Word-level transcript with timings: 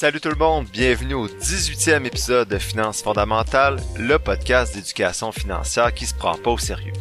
Salut 0.00 0.20
tout 0.20 0.28
le 0.28 0.36
monde, 0.36 0.68
bienvenue 0.72 1.14
au 1.14 1.26
18e 1.26 2.06
épisode 2.06 2.46
de 2.46 2.58
Finances 2.58 3.02
fondamentales, 3.02 3.80
le 3.98 4.16
podcast 4.20 4.72
d'éducation 4.72 5.32
financière 5.32 5.92
qui 5.92 6.06
se 6.06 6.14
prend 6.14 6.36
pas 6.36 6.52
au 6.52 6.56
sérieux. 6.56 6.92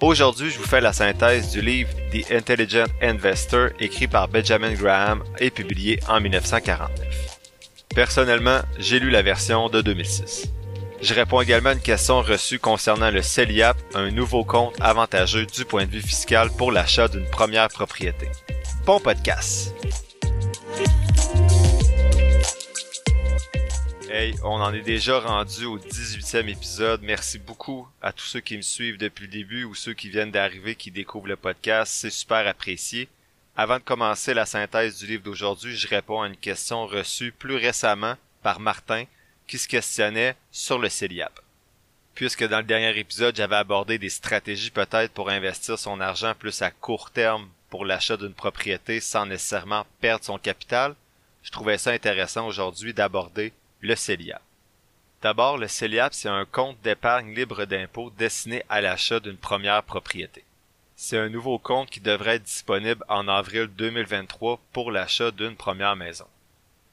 Aujourd'hui, 0.00 0.50
je 0.50 0.58
vous 0.58 0.64
fais 0.64 0.80
la 0.80 0.92
synthèse 0.92 1.52
du 1.52 1.60
livre 1.60 1.90
The 2.10 2.32
Intelligent 2.32 2.86
Investor 3.00 3.68
écrit 3.78 4.08
par 4.08 4.26
Benjamin 4.26 4.72
Graham 4.72 5.22
et 5.38 5.50
publié 5.50 6.00
en 6.08 6.20
1949. 6.20 6.90
Personnellement, 7.94 8.58
j'ai 8.76 8.98
lu 8.98 9.10
la 9.10 9.22
version 9.22 9.68
de 9.68 9.80
2006. 9.80 10.48
Je 11.00 11.14
réponds 11.14 11.42
également 11.42 11.70
à 11.70 11.74
une 11.74 11.78
question 11.78 12.22
reçue 12.22 12.58
concernant 12.58 13.12
le 13.12 13.22
CELIAP, 13.22 13.76
un 13.94 14.10
nouveau 14.10 14.42
compte 14.42 14.74
avantageux 14.80 15.46
du 15.46 15.64
point 15.64 15.86
de 15.86 15.92
vue 15.92 16.02
fiscal 16.02 16.50
pour 16.58 16.72
l'achat 16.72 17.06
d'une 17.06 17.30
première 17.30 17.68
propriété. 17.68 18.26
Bon 18.84 18.98
podcast! 18.98 19.72
Hey, 24.14 24.34
on 24.44 24.60
en 24.60 24.74
est 24.74 24.82
déjà 24.82 25.20
rendu 25.20 25.64
au 25.64 25.78
18e 25.78 26.46
épisode. 26.46 27.00
Merci 27.00 27.38
beaucoup 27.38 27.88
à 28.02 28.12
tous 28.12 28.26
ceux 28.26 28.40
qui 28.40 28.58
me 28.58 28.62
suivent 28.62 28.98
depuis 28.98 29.24
le 29.24 29.32
début 29.32 29.64
ou 29.64 29.74
ceux 29.74 29.94
qui 29.94 30.10
viennent 30.10 30.30
d'arriver 30.30 30.74
qui 30.74 30.90
découvrent 30.90 31.28
le 31.28 31.36
podcast. 31.36 31.90
C'est 31.96 32.10
super 32.10 32.46
apprécié. 32.46 33.08
Avant 33.56 33.78
de 33.78 33.82
commencer 33.82 34.34
la 34.34 34.44
synthèse 34.44 34.98
du 34.98 35.06
livre 35.06 35.22
d'aujourd'hui, 35.22 35.74
je 35.74 35.88
réponds 35.88 36.20
à 36.20 36.26
une 36.26 36.36
question 36.36 36.86
reçue 36.86 37.32
plus 37.32 37.56
récemment 37.56 38.16
par 38.42 38.60
Martin 38.60 39.04
qui 39.46 39.56
se 39.56 39.66
questionnait 39.66 40.36
sur 40.50 40.78
le 40.78 40.90
CELIAP. 40.90 41.40
Puisque 42.14 42.46
dans 42.46 42.58
le 42.58 42.64
dernier 42.64 42.94
épisode, 42.98 43.34
j'avais 43.34 43.56
abordé 43.56 43.96
des 43.96 44.10
stratégies 44.10 44.70
peut-être 44.70 45.14
pour 45.14 45.30
investir 45.30 45.78
son 45.78 46.02
argent 46.02 46.34
plus 46.38 46.60
à 46.60 46.70
court 46.70 47.12
terme 47.12 47.48
pour 47.70 47.86
l'achat 47.86 48.18
d'une 48.18 48.34
propriété 48.34 49.00
sans 49.00 49.24
nécessairement 49.24 49.86
perdre 50.02 50.26
son 50.26 50.36
capital, 50.36 50.96
je 51.42 51.50
trouvais 51.50 51.78
ça 51.78 51.92
intéressant 51.92 52.46
aujourd'hui 52.46 52.92
d'aborder 52.92 53.54
le 53.82 53.96
CELIAP. 53.96 54.40
D'abord, 55.22 55.58
le 55.58 55.66
CELIAP, 55.66 56.14
c'est 56.14 56.28
un 56.28 56.44
compte 56.44 56.80
d'épargne 56.82 57.34
libre 57.34 57.64
d'impôt 57.64 58.12
destiné 58.16 58.62
à 58.68 58.80
l'achat 58.80 59.18
d'une 59.18 59.36
première 59.36 59.82
propriété. 59.82 60.44
C'est 60.94 61.18
un 61.18 61.28
nouveau 61.28 61.58
compte 61.58 61.90
qui 61.90 62.00
devrait 62.00 62.36
être 62.36 62.44
disponible 62.44 63.04
en 63.08 63.26
avril 63.26 63.66
2023 63.66 64.60
pour 64.72 64.92
l'achat 64.92 65.32
d'une 65.32 65.56
première 65.56 65.96
maison. 65.96 66.26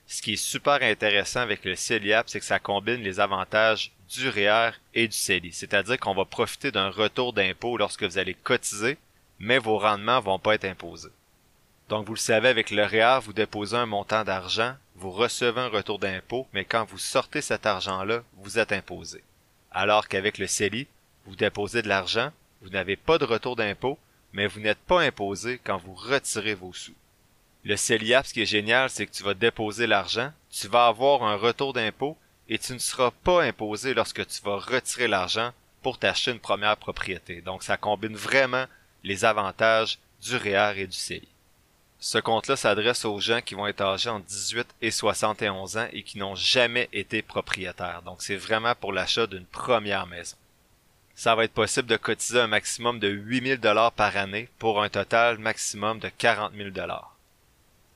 Ce 0.08 0.23
qui 0.23 0.34
est 0.34 0.36
super 0.36 0.82
intéressant 0.82 1.42
avec 1.42 1.64
le 1.64 1.76
CELIAP, 1.76 2.28
c'est 2.28 2.40
que 2.40 2.45
ça 2.45 2.58
combine 2.58 3.04
les 3.04 3.20
avantages 3.20 3.92
du 4.10 4.28
REER 4.28 4.72
e 4.72 4.73
et 4.95 5.08
du 5.08 5.16
CELI. 5.16 5.54
C'est-à-dire 5.54 6.00
qu'on 6.00 6.16
va 6.16 6.26
profiter 6.26 6.72
d'un 6.72 6.90
retour 6.90 7.34
d'impôt 7.34 7.78
lorsque 7.78 8.04
vous 8.04 8.17
allez 8.17 8.34
cotiser, 8.34 8.98
mais 9.38 9.60
vos 9.60 9.78
rendements 9.78 10.20
vont 10.20 10.40
pas 10.40 10.56
être 10.56 10.66
imposés. 10.66 11.10
Donc, 11.90 12.06
vous 12.06 12.14
le 12.14 12.20
savez, 12.20 12.50
avec 12.50 12.70
le 12.70 12.86
REER, 12.86 13.20
vous 13.23 13.34
déposez 13.34 13.76
un 13.76 13.88
montant 13.88 14.23
d'argent, 14.23 14.76
vous 14.95 15.09
recevez 15.09 15.59
un 15.59 15.70
retour 15.70 15.98
d'impôt, 15.98 16.48
mais 16.54 16.64
quand 16.64 16.86
vous 16.86 17.00
sortez 17.00 17.42
cet 17.42 17.66
argent-là, 17.66 18.22
vous 18.38 18.59
êtes 18.59 18.72
imposé. 18.72 19.23
Alors 19.72 20.08
qu'avec 20.08 20.38
le 20.38 20.45
CELI, 20.45 20.86
vous 21.26 21.36
déposez 21.36 21.82
de 21.82 21.88
l'argent, 21.88 22.32
vous 22.62 22.70
n'avez 22.70 22.95
pas 22.95 23.17
de 23.17 23.26
retour 23.26 23.56
d'impôt, 23.56 23.98
mais 24.34 24.45
vous 24.45 24.60
n'êtes 24.60 24.78
pas 24.78 25.02
imposé 25.02 25.60
quand 25.64 25.78
vous 25.78 25.95
retirez 25.95 26.54
vos 26.54 26.73
sous. 26.73 26.94
Le 27.64 27.76
CELIAP, 27.76 28.28
ce 28.28 28.34
qui 28.34 28.44
est 28.44 28.45
génial, 28.45 28.92
c'est 28.92 29.08
que 29.08 29.12
tu 29.12 29.23
vas 29.23 29.34
déposer 29.34 29.88
l'argent, 29.88 30.32
tu 30.52 30.67
vas 30.67 30.86
avoir 30.86 31.23
un 31.23 31.38
retour 31.38 31.73
d'impôt 31.73 32.16
et 32.50 32.60
tu 32.60 32.73
ne 32.73 32.78
seras 32.78 33.12
pas 33.23 33.44
imposé 33.44 33.95
lorsque 33.95 34.26
tu 34.28 34.42
vas 34.44 34.58
retirer 34.58 35.08
l'argent 35.08 35.54
pour 35.82 35.98
t'acheter 35.98 36.32
une 36.32 36.40
première 36.40 36.78
propriété. 36.78 37.42
Donc 37.42 37.64
ça 37.64 37.78
combine 37.78 38.16
vraiment 38.16 38.66
les 39.04 39.26
avantages 39.26 39.98
du 40.22 40.36
REER 40.36 40.73
et 40.78 40.88
du 40.88 40.95
CELI. 40.95 41.28
Ce 42.02 42.17
compte-là 42.17 42.55
s'adresse 42.55 43.03
aux 43.03 43.19
gens 43.19 43.42
qui 43.42 43.55
vont 43.55 43.67
être 43.67 43.81
âgés 43.81 44.09
entre 44.09 44.25
18 44.25 44.67
et 44.81 44.89
71 44.89 45.78
ans 45.78 45.88
et 45.92 46.03
qui 46.03 46.17
n'ont 46.17 46.36
jamais 46.36 46.88
été 46.94 47.22
propriétaires. 47.22 48.02
Donc 48.03 48.22
c'est 48.22 48.38
vraiment 48.38 48.73
pour 48.73 48.94
l'achat 48.94 49.28
d'une 49.28 49.45
première 49.45 50.08
maison. 50.08 50.37
Ça 51.15 51.36
va 51.36 51.43
être 51.43 51.54
possible 51.54 51.89
de 51.89 51.98
cotiser 51.98 52.39
un 52.39 52.48
maximum 52.48 52.99
de 52.99 53.10
8000 53.10 53.58
dollars 53.58 53.92
par 53.92 54.15
année 54.15 54.48
pour 54.60 54.82
un 54.82 54.87
total 54.87 55.37
maximum 55.37 55.99
de 55.99 56.08
40 56.08 56.54
000 56.55 56.70
dollars. 56.70 57.17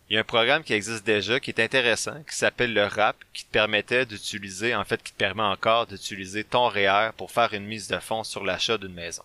Il 0.10 0.16
y 0.16 0.18
a 0.18 0.20
un 0.20 0.26
programme 0.26 0.64
qui 0.64 0.74
existe 0.74 1.06
déjà 1.06 1.40
qui 1.40 1.52
est 1.52 1.62
intéressant, 1.62 2.22
qui 2.30 2.36
s'appelle 2.36 2.74
le 2.74 2.86
RAP, 2.86 3.16
qui 3.32 3.46
te 3.46 3.52
permettait 3.52 4.06
d'utiliser, 4.06 4.76
en 4.76 4.84
fait, 4.84 5.02
qui 5.02 5.14
te 5.14 5.18
permet 5.18 5.44
encore 5.44 5.88
d'utiliser 5.88 6.44
ton 6.44 6.68
REER 6.68 7.12
pour 7.16 7.32
faire 7.32 7.54
une 7.54 7.66
mise 7.66 7.88
de 7.88 7.98
fonds 8.00 8.26
sur 8.26 8.44
l'achat 8.44 8.78
d'une 8.78 8.94
maison. 8.94 9.24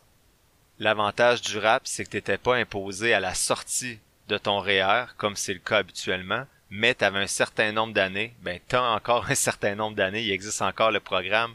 L'avantage 0.78 1.42
du 1.42 1.58
RAP, 1.58 1.82
c'est 1.84 2.04
que 2.04 2.10
tu 2.10 2.16
n'étais 2.18 2.38
pas 2.38 2.54
imposé 2.54 3.12
à 3.12 3.18
la 3.18 3.34
sortie 3.34 3.98
de 4.28 4.38
ton 4.38 4.60
REER, 4.60 5.06
comme 5.16 5.36
c'est 5.36 5.54
le 5.54 5.58
cas 5.58 5.78
habituellement, 5.78 6.44
mais 6.70 6.94
tu 6.94 7.04
avais 7.04 7.18
un 7.18 7.26
certain 7.26 7.72
nombre 7.72 7.94
d'années, 7.94 8.34
ben 8.42 8.60
tu 8.68 8.76
encore 8.76 9.26
un 9.30 9.34
certain 9.34 9.74
nombre 9.74 9.96
d'années, 9.96 10.22
il 10.22 10.32
existe 10.32 10.62
encore 10.62 10.90
le 10.90 11.00
programme 11.00 11.54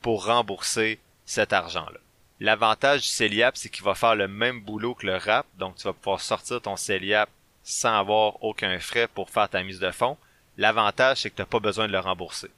pour 0.00 0.26
rembourser 0.26 0.98
cet 1.26 1.52
argent-là. 1.52 1.98
L'avantage 2.40 3.02
du 3.02 3.08
CELIAP, 3.08 3.56
c'est 3.56 3.68
qu'il 3.68 3.84
va 3.84 3.94
faire 3.94 4.16
le 4.16 4.26
même 4.26 4.60
boulot 4.60 4.94
que 4.94 5.06
le 5.06 5.16
RAP, 5.16 5.46
donc 5.58 5.76
tu 5.76 5.84
vas 5.84 5.92
pouvoir 5.92 6.20
sortir 6.20 6.60
ton 6.60 6.76
CELIAP 6.76 7.28
sans 7.62 7.96
avoir 7.96 8.42
aucun 8.42 8.78
frais 8.80 9.06
pour 9.06 9.30
faire 9.30 9.48
ta 9.48 9.62
mise 9.62 9.78
de 9.78 9.90
fonds. 9.92 10.16
L'avantage, 10.58 11.18
c'est 11.18 11.30
que 11.30 11.36
tu 11.36 11.42
n'as 11.42 11.46
pas 11.46 11.60
besoin 11.60 11.86
de 11.86 11.92
le 11.92 12.00
rembourser. 12.00 12.50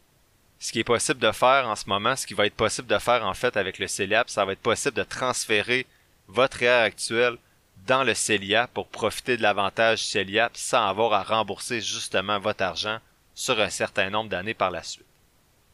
Ce 0.58 0.72
qui 0.72 0.81
est 0.81 0.84
possible 0.84 1.20
de 1.20 1.32
faire 1.32 1.69
en 1.69 1.76
ce 1.76 1.86
moment, 1.86 2.16
ce 2.16 2.26
qui 2.26 2.32
va 2.32 2.46
être 2.46 2.54
possible 2.54 2.88
de 2.88 2.98
faire 2.98 3.26
en 3.26 3.34
fait 3.34 3.58
avec 3.58 3.78
le 3.78 3.86
CELIAP, 3.86 4.31
ça 4.31 4.46
va 4.46 4.52
être 4.52 4.60
possible 4.60 4.96
de 4.96 5.02
transférer 5.02 5.86
votre 6.28 6.58
REER 6.58 6.84
actuel 6.84 7.36
dans 7.86 8.04
le 8.04 8.14
CELIAP 8.14 8.72
pour 8.72 8.88
profiter 8.88 9.36
de 9.36 9.42
l'avantage 9.42 10.04
CELIAP 10.04 10.56
sans 10.56 10.86
avoir 10.86 11.12
à 11.12 11.22
rembourser 11.22 11.80
justement 11.80 12.38
votre 12.38 12.62
argent 12.62 12.98
sur 13.34 13.60
un 13.60 13.70
certain 13.70 14.10
nombre 14.10 14.30
d'années 14.30 14.54
par 14.54 14.70
la 14.70 14.82
suite. 14.82 15.04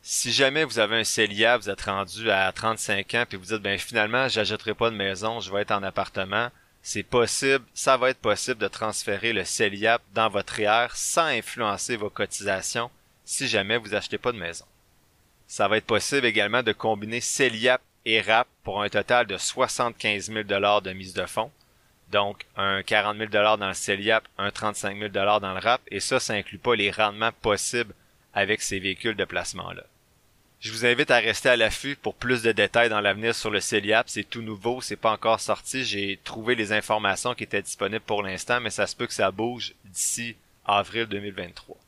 Si 0.03 0.32
jamais 0.32 0.65
vous 0.65 0.78
avez 0.78 0.97
un 0.97 1.04
CELIAP, 1.04 1.60
vous 1.60 1.71
êtes 1.71 1.82
rendu 1.82 2.31
à 2.31 2.50
35 2.53 3.15
ans 3.15 3.25
puis 3.28 3.38
vous 3.38 3.47
dites 3.47 3.62
ben 3.62 3.78
finalement 3.78 4.28
j'achèterai 4.28 4.75
pas 4.75 4.91
de 4.91 4.97
maison, 4.97 5.41
je 5.41 5.53
vais 5.53 5.62
être 5.62 5.72
en 5.72 5.82
appartement, 5.82 6.48
c'est 6.82 7.03
possible, 7.03 7.65
ça 7.75 7.97
va 7.97 8.10
être 8.10 8.21
possible 8.21 8.60
de 8.60 8.69
transférer 8.69 9.32
le 9.32 9.44
CELIAP 9.44 10.03
dans 10.15 10.31
votre 10.31 10.54
REER 10.54 10.88
sans 10.94 11.27
influencer 11.27 11.97
vos 11.97 12.10
cotisations 12.10 12.91
si 13.25 13.47
jamais 13.47 13.77
vous 13.77 13.94
achetez 13.94 14.19
pas 14.19 14.32
de 14.32 14.38
maison. 14.38 14.65
Ça 15.47 15.69
va 15.69 15.77
être 15.77 15.87
possible 15.87 16.27
également 16.27 16.62
de 16.62 16.72
combiner 16.72 17.21
CELIAP 17.21 17.82
et 18.04 18.21
RAP 18.21 18.48
pour 18.65 18.82
un 18.82 18.88
total 18.88 19.27
de 19.27 19.37
75 19.37 20.27
000 20.32 20.42
de 20.44 20.92
mise 20.92 21.12
de 21.12 21.27
fonds. 21.27 21.53
Donc, 22.10 22.44
un 22.56 22.82
40 22.82 23.19
000 23.19 23.31
dans 23.31 23.69
le 23.69 23.75
CELIAP, 23.75 24.25
un 24.38 24.50
35 24.50 24.98
000 24.98 25.09
dans 25.10 25.54
le 25.54 25.60
RAP, 25.60 25.81
et 25.91 26.00
ça, 26.00 26.19
ça 26.19 26.34
inclut 26.34 26.59
pas 26.59 26.75
les 26.75 26.91
rendements 26.91 27.32
possibles 27.41 27.94
avec 28.34 28.62
ces 28.62 28.78
véhicules 28.78 29.16
de 29.16 29.25
placement-là. 29.25 29.84
Je 30.60 30.72
vous 30.72 30.84
invite 30.84 31.10
à 31.10 31.19
rester 31.19 31.48
à 31.48 31.56
l'affût 31.56 31.97
pour 31.97 32.15
plus 32.15 32.43
de 32.43 32.53
détails 32.53 32.91
dans 32.91 33.00
l'avenir 33.00 33.34
sur 33.34 33.50
le 33.50 33.60
CELIAP. 33.60 34.10
C'est 34.10 34.28
tout 34.28 34.43
nouveau, 34.43 34.82
c'est 34.82 34.97
pas 34.97 35.12
encore 35.12 35.41
sorti. 35.41 35.84
J'ai 35.84 36.19
trouvé 36.22 36.54
les 36.54 36.72
informations 36.72 37.34
qui 37.34 37.44
étaient 37.44 37.62
disponibles 37.62 38.04
pour 38.04 38.22
l'instant, 38.22 38.60
mais 38.60 38.69
ça 38.69 38.87
se 38.87 38.94
peut 38.94 39.06
que 39.06 39.15
ça 39.15 39.31
bouge 39.31 39.72
d'ici 39.87 40.37
avril 40.66 41.06
2023. 41.06 41.78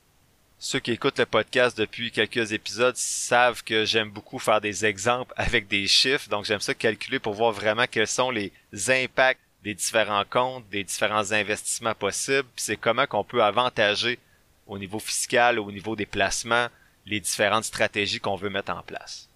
Ceux 0.58 0.78
qui 0.78 0.92
écoutent 0.92 1.18
le 1.18 1.26
podcast 1.26 1.76
depuis 1.76 2.12
quelques 2.12 2.52
épisodes 2.52 2.96
savent 2.96 3.62
que 3.62 3.84
j'aime 3.84 4.10
beaucoup 4.10 4.38
faire 4.38 4.60
des 4.60 4.86
exemples 4.86 5.34
avec 5.36 5.66
des 5.66 5.86
chiffres, 5.86 6.28
donc 6.30 6.44
j'aime 6.44 6.60
ça 6.60 6.72
calculer 6.72 7.18
pour 7.18 7.34
voir 7.34 7.52
vraiment 7.52 7.86
quels 7.90 8.06
sont 8.06 8.30
les 8.30 8.52
impacts 8.88 9.40
des 9.62 9.74
différents 9.74 10.24
comptes, 10.28 10.68
des 10.70 10.84
différents 10.84 11.32
investissements 11.32 11.94
possibles, 11.94 12.48
c'est 12.56 12.76
comment 12.76 13.06
qu'on 13.06 13.24
peut 13.24 13.42
avantager 13.42 14.18
au 14.66 14.78
niveau 14.78 14.98
fiscal, 14.98 15.58
au 15.58 15.70
niveau 15.70 15.96
des 15.96 16.06
placements, 16.06 16.68
les 17.06 17.20
différentes 17.20 17.64
stratégies 17.64 18.20
qu'on 18.20 18.36
veut 18.36 18.50
mettre 18.50 18.72
en 18.72 18.82
place. 18.82 19.28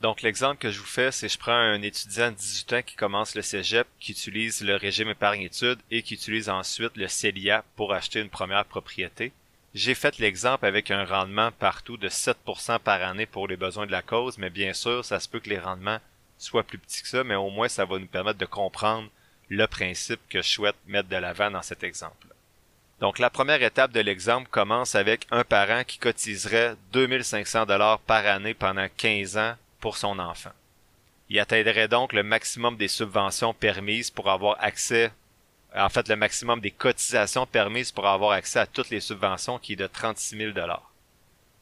Donc 0.00 0.22
l'exemple 0.22 0.56
que 0.56 0.70
je 0.70 0.78
vous 0.80 0.86
fais, 0.86 1.12
c'est 1.12 1.28
je 1.28 1.38
prends 1.38 1.52
un 1.52 1.82
étudiant 1.82 2.30
de 2.30 2.36
18 2.36 2.72
ans 2.72 2.82
qui 2.82 2.96
commence 2.96 3.34
le 3.34 3.42
cégep, 3.42 3.86
qui 3.98 4.12
utilise 4.12 4.62
le 4.62 4.76
régime 4.76 5.10
épargne-études 5.10 5.80
et 5.90 6.02
qui 6.02 6.14
utilise 6.14 6.48
ensuite 6.48 6.96
le 6.96 7.06
CELIA 7.06 7.64
pour 7.76 7.92
acheter 7.92 8.20
une 8.20 8.30
première 8.30 8.64
propriété. 8.64 9.32
J'ai 9.74 9.94
fait 9.94 10.18
l'exemple 10.18 10.64
avec 10.64 10.90
un 10.90 11.04
rendement 11.04 11.52
partout 11.52 11.98
de 11.98 12.08
7% 12.08 12.78
par 12.78 13.02
année 13.02 13.26
pour 13.26 13.46
les 13.46 13.58
besoins 13.58 13.86
de 13.86 13.92
la 13.92 14.02
cause, 14.02 14.38
mais 14.38 14.50
bien 14.50 14.72
sûr, 14.72 15.04
ça 15.04 15.20
se 15.20 15.28
peut 15.28 15.38
que 15.38 15.50
les 15.50 15.58
rendements 15.58 16.00
soient 16.38 16.64
plus 16.64 16.78
petits 16.78 17.02
que 17.02 17.08
ça, 17.08 17.22
mais 17.22 17.34
au 17.34 17.50
moins 17.50 17.68
ça 17.68 17.84
va 17.84 17.98
nous 17.98 18.06
permettre 18.06 18.38
de 18.38 18.46
comprendre 18.46 19.08
le 19.50 19.66
principe 19.66 20.20
que 20.28 20.42
je 20.42 20.48
souhaite 20.48 20.76
mettre 20.86 21.08
de 21.08 21.16
l'avant 21.16 21.50
dans 21.50 21.62
cet 21.62 21.82
exemple. 21.82 22.28
Donc 23.00 23.18
la 23.18 23.30
première 23.30 23.62
étape 23.62 23.92
de 23.92 24.00
l'exemple 24.00 24.48
commence 24.50 24.94
avec 24.94 25.26
un 25.30 25.42
parent 25.42 25.82
qui 25.84 25.98
cotiserait 25.98 26.76
2500 26.92 27.66
dollars 27.66 27.98
par 28.00 28.26
année 28.26 28.54
pendant 28.54 28.86
15 28.96 29.36
ans 29.36 29.54
pour 29.80 29.96
son 29.96 30.18
enfant. 30.18 30.52
Il 31.28 31.40
atteindrait 31.40 31.88
donc 31.88 32.12
le 32.12 32.22
maximum 32.22 32.76
des 32.76 32.88
subventions 32.88 33.54
permises 33.54 34.10
pour 34.10 34.30
avoir 34.30 34.56
accès, 34.60 35.10
en 35.74 35.88
fait 35.88 36.08
le 36.08 36.16
maximum 36.16 36.60
des 36.60 36.70
cotisations 36.70 37.46
permises 37.46 37.92
pour 37.92 38.06
avoir 38.06 38.32
accès 38.32 38.58
à 38.60 38.66
toutes 38.66 38.90
les 38.90 39.00
subventions 39.00 39.58
qui 39.58 39.72
est 39.72 39.76
de 39.76 39.86
36 39.86 40.36
000 40.36 40.52
dollars. 40.52 40.89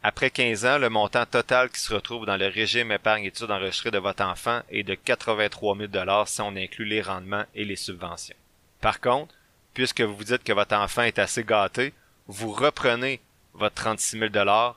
Après 0.03 0.31
15 0.31 0.65
ans, 0.65 0.79
le 0.79 0.91
montant 0.91 1.27
total 1.27 1.71
qui 1.71 1.81
se 1.81 1.93
retrouve 1.93 2.25
dans 2.25 2.37
le 2.37 2.47
régime 2.47 2.93
épargne-études 2.93 3.51
enregistré 3.51 3.91
de 3.91 3.99
votre 3.99 4.23
enfant 4.23 4.61
est 4.71 4.85
de 4.85 4.95
83 4.95 5.77
000 5.77 5.89
dollars 5.89 6.29
si 6.29 6.41
on 6.41 6.55
inclut 6.55 6.85
les 6.85 7.03
rendements 7.03 7.45
et 7.57 7.65
les 7.65 7.75
subventions. 7.75 8.37
Par 8.81 9.01
contre, 9.01 9.35
puisque 9.75 10.01
vous 10.01 10.15
vous 10.15 10.25
dites 10.25 10.45
que 10.45 10.53
votre 10.53 10.77
enfant 10.77 11.03
est 11.03 11.19
assez 11.19 11.43
gâté, 11.43 11.93
vous 12.29 12.53
reprenez 12.53 13.21
votre 13.55 13.75
36 13.75 14.19
000 14.33 14.33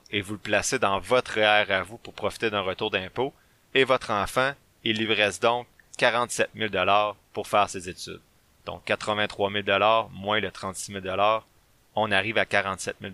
et 0.10 0.22
vous 0.22 0.34
le 0.34 0.40
placez 0.40 0.80
dans 0.80 1.00
votre 1.00 1.36
REER 1.36 1.72
à 1.72 1.84
vous 1.84 1.98
pour 1.98 2.14
profiter 2.14 2.50
d'un 2.50 2.62
retour 2.62 2.90
d'impôt, 2.90 3.32
et 3.76 3.84
votre 3.84 4.10
enfant, 4.10 4.54
il 4.84 4.98
lui 4.98 5.14
reste 5.14 5.44
donc 5.44 5.68
47 5.98 6.50
000 6.56 6.72
pour 7.32 7.48
faire 7.48 7.70
ses 7.70 7.88
études. 7.90 8.22
Donc 8.66 8.84
83 8.86 9.52
000 9.52 10.10
moins 10.12 10.40
le 10.40 10.52
36 10.52 10.94
000 10.94 11.06
on 11.96 12.12
arrive 12.12 12.40
à 12.40 12.46
47 12.46 12.96
000 13.02 13.14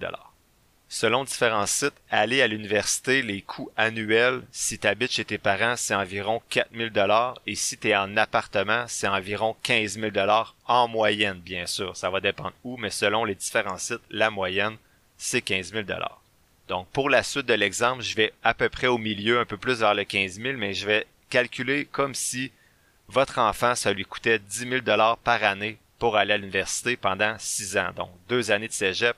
Selon 0.90 1.26
différents 1.26 1.66
sites, 1.66 1.94
aller 2.10 2.42
à 2.42 2.48
l'université, 2.48 3.22
les 3.22 3.42
coûts 3.42 3.70
annuels, 3.76 4.42
si 4.52 4.80
tu 4.80 4.88
habites 4.88 5.12
chez 5.12 5.26
tes 5.26 5.38
parents, 5.38 5.76
c'est 5.76 5.94
environ 5.94 6.42
4 6.50 6.70
000 6.74 6.90
et 7.46 7.56
si 7.56 7.78
tu 7.78 7.90
es 7.90 7.96
en 7.96 8.16
appartement, 8.16 8.86
c'est 8.88 9.08
environ 9.08 9.58
15 9.64 10.00
000 10.00 10.12
en 10.66 10.88
moyenne, 10.88 11.40
bien 11.40 11.66
sûr. 11.66 11.98
Ça 11.98 12.10
va 12.10 12.22
dépendre 12.22 12.54
où, 12.64 12.78
mais 12.78 12.90
selon 12.90 13.26
les 13.26 13.36
différents 13.36 13.78
sites, 13.78 14.00
la 14.10 14.30
moyenne, 14.30 14.78
c'est 15.18 15.42
15 15.42 15.74
000 15.74 15.84
Donc, 16.70 16.88
pour 16.90 17.10
la 17.10 17.22
suite 17.22 17.48
de 17.48 17.54
l'exemple, 17.54 18.02
je 18.02 18.16
vais 18.16 18.34
à 18.42 18.54
peu 18.54 18.70
près 18.70 18.88
au 18.88 18.98
milieu, 18.98 19.40
un 19.40 19.46
peu 19.46 19.58
plus 19.58 19.80
vers 19.80 19.94
le 19.94 20.06
15 20.06 20.40
000, 20.40 20.58
mais 20.58 20.74
je 20.74 20.88
vais 20.88 21.06
calculer 21.30 21.84
comme 21.86 22.16
si 22.16 22.54
votre 23.10 23.40
enfant, 23.40 23.76
ça 23.76 23.92
lui 23.92 24.06
coûtait 24.06 24.40
10 24.40 24.70
000 24.70 24.82
par 25.22 25.44
année 25.44 25.80
pour 26.00 26.16
aller 26.16 26.34
à 26.34 26.38
l'université 26.38 26.96
pendant 26.96 27.36
6 27.38 27.78
ans. 27.78 27.92
Donc, 27.94 28.12
deux 28.30 28.52
années 28.52 28.70
de 28.70 28.74
cégep 28.74 29.18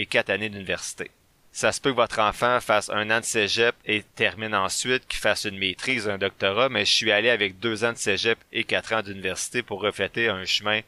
et 0.00 0.06
quatre 0.06 0.30
années 0.30 0.48
d'université. 0.48 1.10
Ça 1.52 1.72
se 1.72 1.80
peut 1.80 1.90
que 1.90 1.96
votre 1.96 2.20
enfant 2.20 2.58
fasse 2.60 2.88
un 2.90 3.10
an 3.10 3.20
de 3.20 3.24
cégep 3.24 3.74
et 3.84 4.02
termine 4.14 4.54
ensuite, 4.54 5.06
qu'il 5.06 5.18
fasse 5.18 5.44
une 5.44 5.58
maîtrise, 5.58 6.08
un 6.08 6.16
doctorat, 6.16 6.70
mais 6.70 6.86
je 6.86 6.92
suis 6.92 7.12
allé 7.12 7.28
avec 7.28 7.58
deux 7.58 7.84
ans 7.84 7.92
de 7.92 7.98
cégep 7.98 8.38
et 8.52 8.64
quatre 8.64 8.94
ans 8.94 9.02
d'université 9.02 9.62
pour 9.62 9.82
refléter 9.82 10.28
un 10.28 10.46
chemin 10.46 10.80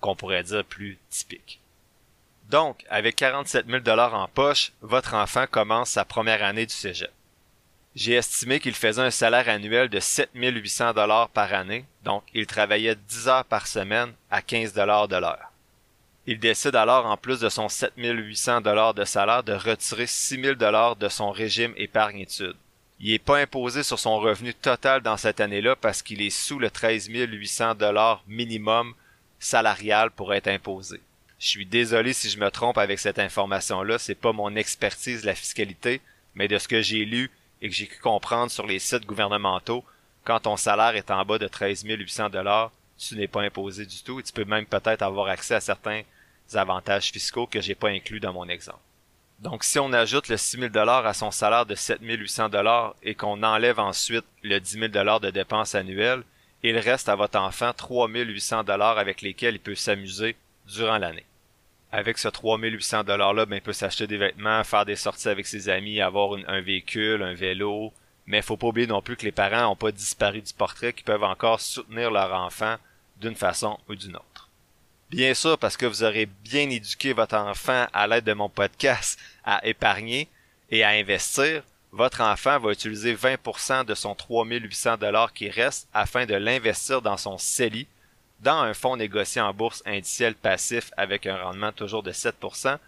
qu'on 0.00 0.14
pourrait 0.14 0.44
dire 0.44 0.64
plus 0.64 0.98
typique. 1.08 1.60
Donc, 2.48 2.84
avec 2.90 3.16
47 3.16 3.66
000 3.66 3.80
dollars 3.80 4.14
en 4.14 4.28
poche, 4.28 4.72
votre 4.82 5.14
enfant 5.14 5.46
commence 5.50 5.90
sa 5.90 6.04
première 6.04 6.44
année 6.44 6.66
du 6.66 6.74
cégep. 6.74 7.10
J'ai 7.96 8.14
estimé 8.14 8.60
qu'il 8.60 8.74
faisait 8.74 9.02
un 9.02 9.10
salaire 9.10 9.48
annuel 9.48 9.88
de 9.88 9.98
7 9.98 10.30
800 10.34 10.92
dollars 10.92 11.28
par 11.30 11.52
année, 11.52 11.86
donc 12.04 12.22
il 12.34 12.46
travaillait 12.46 12.94
10 12.94 13.28
heures 13.28 13.44
par 13.44 13.66
semaine 13.66 14.12
à 14.30 14.42
15 14.42 14.74
dollars 14.74 15.08
de 15.08 15.16
l'heure. 15.16 15.49
Il 16.26 16.38
décide 16.38 16.76
alors, 16.76 17.06
en 17.06 17.16
plus 17.16 17.40
de 17.40 17.48
son 17.48 17.68
7800 17.68 18.60
dollars 18.60 18.94
de 18.94 19.04
salaire, 19.04 19.42
de 19.42 19.54
retirer 19.54 20.06
6000 20.06 20.54
dollars 20.54 20.96
de 20.96 21.08
son 21.08 21.30
régime 21.30 21.72
épargne-études. 21.76 22.56
Il 23.00 23.12
n'est 23.12 23.18
pas 23.18 23.38
imposé 23.38 23.82
sur 23.82 23.98
son 23.98 24.18
revenu 24.18 24.52
total 24.52 25.00
dans 25.00 25.16
cette 25.16 25.40
année-là 25.40 25.74
parce 25.74 26.02
qu'il 26.02 26.20
est 26.20 26.28
sous 26.28 26.58
le 26.58 26.70
13 26.70 27.08
800 27.08 27.74
dollars 27.76 28.22
minimum 28.28 28.94
salarial 29.38 30.10
pour 30.10 30.34
être 30.34 30.48
imposé. 30.48 31.00
Je 31.38 31.46
suis 31.46 31.64
désolé 31.64 32.12
si 32.12 32.28
je 32.28 32.38
me 32.38 32.50
trompe 32.50 32.76
avec 32.76 32.98
cette 32.98 33.18
information-là, 33.18 33.98
c'est 33.98 34.14
pas 34.14 34.34
mon 34.34 34.54
expertise 34.54 35.24
la 35.24 35.34
fiscalité, 35.34 36.02
mais 36.34 36.48
de 36.48 36.58
ce 36.58 36.68
que 36.68 36.82
j'ai 36.82 37.06
lu 37.06 37.30
et 37.62 37.70
que 37.70 37.74
j'ai 37.74 37.86
pu 37.86 37.98
comprendre 37.98 38.50
sur 38.50 38.66
les 38.66 38.78
sites 38.78 39.06
gouvernementaux, 39.06 39.82
quand 40.24 40.40
ton 40.40 40.58
salaire 40.58 40.94
est 40.94 41.10
en 41.10 41.24
bas 41.24 41.38
de 41.38 41.48
13 41.48 41.84
800 41.84 42.28
dollars, 42.28 42.70
tu 43.00 43.16
n'es 43.16 43.28
pas 43.28 43.42
imposé 43.42 43.86
du 43.86 44.02
tout 44.02 44.20
et 44.20 44.22
tu 44.22 44.32
peux 44.32 44.44
même 44.44 44.66
peut-être 44.66 45.02
avoir 45.02 45.28
accès 45.28 45.54
à 45.54 45.60
certains 45.60 46.02
avantages 46.54 47.10
fiscaux 47.10 47.46
que 47.46 47.60
j'ai 47.60 47.74
pas 47.74 47.88
inclus 47.88 48.20
dans 48.20 48.32
mon 48.32 48.48
exemple. 48.48 48.80
Donc, 49.38 49.64
si 49.64 49.78
on 49.78 49.92
ajoute 49.92 50.28
le 50.28 50.36
6 50.36 50.58
000 50.58 50.76
à 50.76 51.14
son 51.14 51.30
salaire 51.30 51.64
de 51.64 51.74
7 51.74 52.00
800 52.02 52.50
et 53.02 53.14
qu'on 53.14 53.42
enlève 53.42 53.80
ensuite 53.80 54.26
le 54.42 54.58
10 54.58 54.92
000 54.92 55.18
de 55.18 55.30
dépenses 55.30 55.74
annuelles, 55.74 56.24
il 56.62 56.76
reste 56.76 57.08
à 57.08 57.14
votre 57.14 57.38
enfant 57.38 57.72
3 57.72 58.08
800 58.08 58.68
avec 58.68 59.22
lesquels 59.22 59.54
il 59.54 59.60
peut 59.60 59.74
s'amuser 59.74 60.36
durant 60.66 60.98
l'année. 60.98 61.24
Avec 61.90 62.18
ce 62.18 62.28
3 62.28 62.58
800 62.58 63.04
$-là, 63.04 63.46
ben, 63.46 63.56
il 63.56 63.62
peut 63.62 63.72
s'acheter 63.72 64.06
des 64.06 64.18
vêtements, 64.18 64.62
faire 64.62 64.84
des 64.84 64.96
sorties 64.96 65.30
avec 65.30 65.46
ses 65.46 65.70
amis, 65.70 66.02
avoir 66.02 66.38
un 66.46 66.60
véhicule, 66.60 67.22
un 67.22 67.34
vélo. 67.34 67.94
Mais 68.26 68.42
faut 68.42 68.58
pas 68.58 68.66
oublier 68.66 68.86
non 68.86 69.00
plus 69.00 69.16
que 69.16 69.24
les 69.24 69.32
parents 69.32 69.62
n'ont 69.62 69.76
pas 69.76 69.90
disparu 69.90 70.42
du 70.42 70.52
portrait, 70.52 70.92
qu'ils 70.92 71.04
peuvent 71.04 71.24
encore 71.24 71.60
soutenir 71.60 72.10
leur 72.10 72.34
enfant 72.34 72.76
d'une 73.20 73.36
façon 73.36 73.78
ou 73.88 73.94
d'une 73.94 74.16
autre. 74.16 74.48
Bien 75.10 75.34
sûr, 75.34 75.58
parce 75.58 75.76
que 75.76 75.86
vous 75.86 76.04
aurez 76.04 76.26
bien 76.26 76.70
éduqué 76.70 77.12
votre 77.12 77.34
enfant 77.36 77.86
à 77.92 78.06
l'aide 78.06 78.24
de 78.24 78.32
mon 78.32 78.48
podcast 78.48 79.18
à 79.44 79.66
épargner 79.66 80.28
et 80.70 80.84
à 80.84 80.90
investir, 80.90 81.62
votre 81.92 82.20
enfant 82.20 82.60
va 82.60 82.70
utiliser 82.70 83.14
20% 83.16 83.84
de 83.84 83.94
son 83.94 84.14
3800 84.14 84.98
dollars 84.98 85.32
qui 85.32 85.50
reste 85.50 85.88
afin 85.92 86.26
de 86.26 86.34
l'investir 86.34 87.02
dans 87.02 87.16
son 87.16 87.38
CELI, 87.38 87.88
dans 88.38 88.60
un 88.60 88.72
fonds 88.74 88.96
négocié 88.96 89.40
en 89.40 89.52
bourse 89.52 89.82
indiciel 89.84 90.36
passif 90.36 90.92
avec 90.96 91.26
un 91.26 91.42
rendement 91.42 91.72
toujours 91.72 92.04
de 92.04 92.12
7%, 92.12 92.78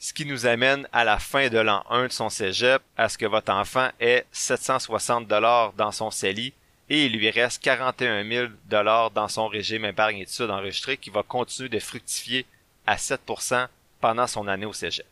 ce 0.00 0.12
qui 0.12 0.26
nous 0.26 0.46
amène 0.46 0.88
à 0.92 1.04
la 1.04 1.20
fin 1.20 1.48
de 1.48 1.58
l'an 1.58 1.84
1 1.88 2.08
de 2.08 2.12
son 2.12 2.28
cégep 2.28 2.82
à 2.96 3.08
ce 3.08 3.16
que 3.16 3.26
votre 3.26 3.52
enfant 3.52 3.90
ait 4.00 4.26
760 4.32 5.28
dollars 5.28 5.72
dans 5.74 5.92
son 5.92 6.10
CELI 6.10 6.52
et 6.90 7.06
il 7.06 7.12
lui 7.12 7.30
reste 7.30 7.62
41 7.62 8.28
000 8.28 8.48
dollars 8.66 9.10
dans 9.10 9.28
son 9.28 9.48
régime 9.48 9.84
épargne 9.84 10.18
études 10.18 10.50
enregistré 10.50 10.96
qui 10.96 11.10
va 11.10 11.22
continuer 11.22 11.68
de 11.68 11.78
fructifier 11.78 12.46
à 12.86 12.96
7% 12.96 13.68
pendant 14.00 14.26
son 14.26 14.48
année 14.48 14.66
au 14.66 14.72
cégep. 14.72 15.06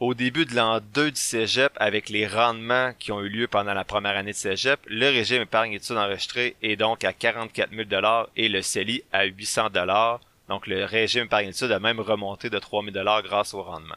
Au 0.00 0.12
début 0.12 0.44
de 0.44 0.54
l'an 0.54 0.80
2 0.80 1.12
du 1.12 1.20
cégep, 1.20 1.72
avec 1.76 2.08
les 2.08 2.26
rendements 2.26 2.92
qui 2.98 3.12
ont 3.12 3.20
eu 3.20 3.28
lieu 3.28 3.46
pendant 3.46 3.74
la 3.74 3.84
première 3.84 4.16
année 4.16 4.32
de 4.32 4.36
cégep, 4.36 4.80
le 4.86 5.06
régime 5.06 5.42
épargne 5.42 5.72
études 5.72 5.96
enregistré 5.96 6.56
est 6.62 6.76
donc 6.76 7.04
à 7.04 7.12
44 7.12 7.70
000 7.70 7.84
dollars 7.84 8.28
et 8.36 8.48
le 8.48 8.60
CELI 8.60 9.02
à 9.12 9.24
800 9.24 9.70
dollars. 9.70 10.20
Donc 10.48 10.66
le 10.66 10.84
régime 10.84 11.24
épargne 11.24 11.48
études 11.48 11.72
a 11.72 11.78
même 11.78 12.00
remonté 12.00 12.50
de 12.50 12.58
3 12.58 12.82
000 12.82 12.92
dollars 12.92 13.22
grâce 13.22 13.54
au 13.54 13.62
rendement. 13.62 13.96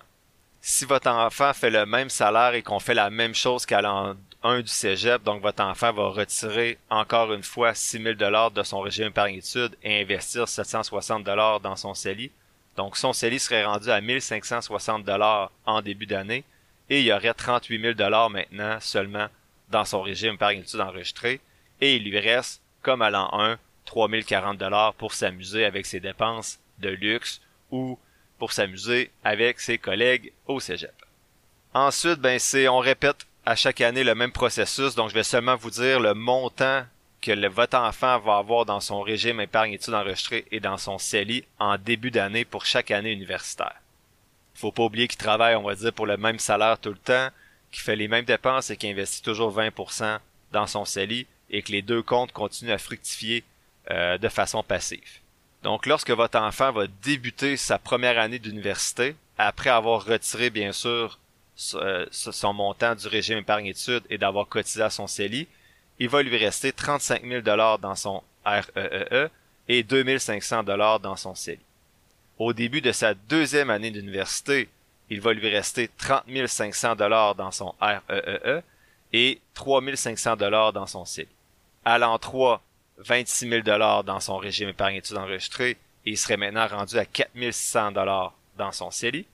Si 0.69 0.83
votre 0.83 1.09
enfant 1.09 1.53
fait 1.53 1.69
le 1.69 1.85
même 1.85 2.09
salaire 2.09 2.53
et 2.53 2.61
qu'on 2.61 2.81
fait 2.81 2.93
la 2.93 3.09
même 3.09 3.33
chose 3.33 3.65
qu'à 3.65 3.81
l'an 3.81 4.17
un 4.43 4.59
du 4.59 4.67
cégep, 4.67 5.23
donc 5.23 5.41
votre 5.41 5.63
enfant 5.63 5.93
va 5.93 6.09
retirer 6.09 6.77
encore 6.89 7.31
une 7.31 7.41
fois 7.41 7.73
6 7.73 8.03
000 8.03 8.15
dollars 8.15 8.51
de 8.51 8.61
son 8.63 8.81
régime 8.81 9.07
épargne-études 9.07 9.77
et 9.81 10.01
investir 10.01 10.45
760 10.45 11.23
dollars 11.23 11.61
dans 11.61 11.77
son 11.77 11.93
CELI. 11.93 12.31
Donc 12.75 12.97
son 12.97 13.13
CELI 13.13 13.39
serait 13.39 13.63
rendu 13.63 13.89
à 13.89 14.01
1560 14.01 15.05
dollars 15.05 15.53
en 15.65 15.81
début 15.81 16.05
d'année 16.05 16.43
et 16.89 16.99
il 16.99 17.05
y 17.05 17.13
aurait 17.13 17.33
38 17.33 17.81
000 17.81 17.93
dollars 17.93 18.29
maintenant 18.29 18.77
seulement 18.81 19.27
dans 19.69 19.85
son 19.85 20.01
régime 20.01 20.33
épargne-études 20.33 20.81
enregistré 20.81 21.39
et 21.79 21.95
il 21.95 22.03
lui 22.03 22.19
reste, 22.19 22.61
comme 22.81 23.01
à 23.01 23.09
l'an 23.09 23.29
1, 23.31 23.57
3040 23.85 24.57
dollars 24.57 24.93
pour 24.95 25.13
s'amuser 25.13 25.63
avec 25.63 25.85
ses 25.85 26.01
dépenses 26.01 26.59
de 26.79 26.89
luxe 26.89 27.39
ou 27.71 27.97
pour 28.37 28.51
s'amuser 28.51 29.11
avec 29.23 29.59
ses 29.59 29.77
collègues 29.77 30.31
au 30.47 30.59
cégep. 30.59 30.93
Ensuite, 31.73 32.19
ben 32.19 32.39
c'est, 32.39 32.67
on 32.67 32.79
répète 32.79 33.25
à 33.45 33.55
chaque 33.55 33.81
année 33.81 34.03
le 34.03 34.15
même 34.15 34.31
processus, 34.31 34.95
donc 34.95 35.09
je 35.09 35.13
vais 35.13 35.23
seulement 35.23 35.55
vous 35.55 35.69
dire 35.69 35.99
le 35.99 36.13
montant 36.13 36.83
que 37.21 37.31
le, 37.31 37.47
votre 37.47 37.77
enfant 37.77 38.19
va 38.19 38.37
avoir 38.37 38.65
dans 38.65 38.79
son 38.79 39.01
régime 39.01 39.39
épargne 39.39 39.73
études 39.73 39.93
enregistré 39.93 40.45
et 40.51 40.59
dans 40.59 40.77
son 40.77 40.97
CELI 40.97 41.45
en 41.59 41.77
début 41.77 42.11
d'année 42.11 42.45
pour 42.45 42.65
chaque 42.65 42.91
année 42.91 43.11
universitaire. 43.11 43.75
Faut 44.53 44.71
pas 44.71 44.83
oublier 44.83 45.07
qu'il 45.07 45.17
travaille, 45.17 45.55
on 45.55 45.63
va 45.63 45.75
dire, 45.75 45.93
pour 45.93 46.07
le 46.07 46.17
même 46.17 46.39
salaire 46.39 46.79
tout 46.79 46.89
le 46.89 46.97
temps, 46.97 47.29
qu'il 47.71 47.81
fait 47.81 47.95
les 47.95 48.07
mêmes 48.07 48.25
dépenses 48.25 48.69
et 48.69 48.77
qu'il 48.77 48.89
investit 48.89 49.21
toujours 49.21 49.55
20% 49.55 50.19
dans 50.51 50.67
son 50.67 50.85
CELI 50.85 51.27
et 51.49 51.61
que 51.61 51.71
les 51.71 51.81
deux 51.81 52.01
comptes 52.01 52.31
continuent 52.31 52.71
à 52.71 52.77
fructifier 52.77 53.43
euh, 53.91 54.17
de 54.17 54.29
façon 54.29 54.63
passive. 54.63 55.19
Donc 55.67 55.85
lorsque 55.85 56.11
votre 56.11 56.39
enfant 56.39 56.71
va 56.71 56.87
débuter 56.87 57.57
sa 57.57 57.77
première 57.77 58.17
année 58.19 58.39
d'université, 58.39 59.17
après 59.37 59.69
avoir 59.69 60.05
retiré 60.05 60.49
bien 60.49 60.71
sûr 60.71 61.19
euh, 61.73 62.05
son 62.09 62.53
montant 62.53 62.95
du 62.95 63.05
régime 63.09 63.39
épargne-études 63.39 64.05
et 64.09 64.17
d'avoir 64.17 64.47
cotisé 64.47 64.81
à 64.81 64.89
son 64.89 65.07
CELI, 65.07 65.45
il 65.99 66.07
va 66.07 66.23
lui 66.23 66.37
rester 66.37 66.71
35 66.71 67.21
000 67.21 67.41
dollars 67.41 67.79
dans 67.79 67.95
son 67.95 68.23
REEE 68.45 69.07
e 69.11 69.29
et 69.67 69.83
2500 69.83 70.63
dollars 70.63 71.01
dans 71.01 71.17
son 71.17 71.35
CELI. 71.35 71.59
Au 72.39 72.53
début 72.53 72.79
de 72.79 72.93
sa 72.93 73.13
deuxième 73.13 73.69
année 73.69 73.91
d'université, 73.91 74.69
il 75.09 75.19
va 75.19 75.33
lui 75.33 75.49
rester 75.49 75.89
30 75.97 76.47
500 76.47 76.95
dollars 76.95 77.35
dans 77.35 77.51
son 77.51 77.75
REEE 77.81 77.99
e 78.45 78.61
et 79.11 79.41
3 79.53 79.81
500 79.97 80.37
dollars 80.37 80.71
dans 80.71 80.87
son 80.87 81.03
CELI. 81.03 81.27
À 81.83 81.97
l'an 81.97 82.17
3, 82.17 82.61
26 82.99 83.49
000 83.49 83.61
dollars 83.61 84.03
dans 84.03 84.19
son 84.19 84.37
régime 84.37 84.69
épargne-études 84.69 85.17
enregistré 85.17 85.71
et 86.05 86.11
il 86.11 86.17
serait 86.17 86.37
maintenant 86.37 86.67
rendu 86.67 86.97
à 86.97 87.05
4 87.05 87.31
600 87.33 87.91
dollars 87.91 88.33
dans 88.57 88.71
son 88.71 88.91
CELI. 88.91 89.25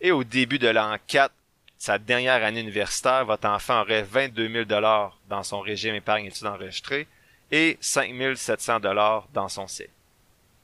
Et 0.00 0.10
au 0.10 0.24
début 0.24 0.58
de 0.58 0.68
l'an 0.68 0.96
4, 1.06 1.32
sa 1.78 1.98
dernière 1.98 2.44
année 2.44 2.60
universitaire, 2.60 3.24
votre 3.24 3.48
enfant 3.48 3.80
aurait 3.80 4.02
22 4.02 4.48
000 4.48 4.64
dollars 4.64 5.16
dans 5.28 5.42
son 5.42 5.60
régime 5.60 5.94
épargne 5.94 6.26
études 6.26 6.46
enregistré 6.46 7.06
et 7.50 7.78
5 7.80 8.36
700 8.36 8.80
dollars 8.80 9.28
dans 9.32 9.48
son 9.48 9.66
CELI. 9.66 9.90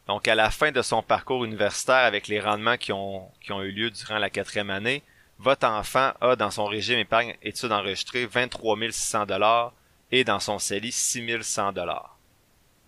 Donc, 0.07 0.27
à 0.27 0.35
la 0.35 0.51
fin 0.51 0.73
de 0.73 0.83
son 0.83 1.03
parcours 1.03 1.45
universitaire 1.45 2.05
avec 2.05 2.29
les 2.29 2.41
rendements 2.41 2.79
qui 2.79 2.93
ont, 2.93 3.31
qui 3.43 3.53
ont 3.53 3.63
eu 3.63 3.71
lieu 3.71 3.91
durant 3.91 4.19
la 4.19 4.31
quatrième 4.31 4.71
année, 4.71 5.03
votre 5.39 5.67
enfant 5.69 6.13
a 6.21 6.35
dans 6.35 6.51
son 6.51 6.67
régime 6.67 6.99
épargne 6.99 7.37
études 7.43 7.73
enregistré 7.73 8.27
23 8.27 8.77
600 8.91 9.27
dollars 9.27 9.73
et 10.11 10.25
dans 10.25 10.41
son 10.41 10.59
CELI 10.59 10.91
6 10.91 11.43
100 11.43 11.73
dollars. 11.73 12.18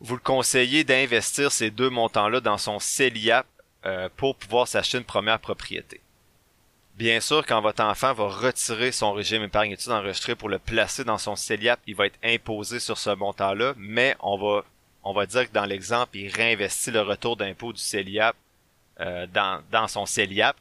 Vous 0.02 0.14
le 0.14 0.20
conseillez 0.20 0.82
d'investir 0.82 1.52
ces 1.52 1.70
deux 1.70 1.90
montants-là 1.90 2.40
dans 2.40 2.56
son 2.56 2.78
CELIAP 2.78 3.46
euh, 3.84 4.08
pour 4.16 4.34
pouvoir 4.34 4.66
s'acheter 4.66 4.96
une 4.96 5.04
première 5.04 5.38
propriété. 5.38 6.00
Bien 6.94 7.20
sûr, 7.20 7.44
quand 7.46 7.60
votre 7.60 7.82
enfant 7.82 8.14
va 8.14 8.28
retirer 8.28 8.92
son 8.92 9.12
régime 9.12 9.42
épargne 9.42 9.72
études 9.72 9.92
enregistré 9.92 10.34
pour 10.34 10.48
le 10.48 10.58
placer 10.58 11.04
dans 11.04 11.18
son 11.18 11.36
CELIAP, 11.36 11.80
il 11.86 11.96
va 11.96 12.06
être 12.06 12.18
imposé 12.24 12.80
sur 12.80 12.96
ce 12.96 13.10
montant-là, 13.10 13.74
mais 13.76 14.16
on 14.20 14.38
va, 14.38 14.64
on 15.02 15.12
va 15.12 15.26
dire 15.26 15.46
que 15.46 15.52
dans 15.52 15.66
l'exemple, 15.66 16.16
il 16.16 16.28
réinvestit 16.28 16.90
le 16.90 17.02
retour 17.02 17.36
d'impôt 17.36 17.74
du 17.74 17.80
CELIAP 17.80 18.34
euh, 19.00 19.26
dans, 19.26 19.62
dans 19.70 19.86
son 19.86 20.06
CELIAP. 20.06 20.56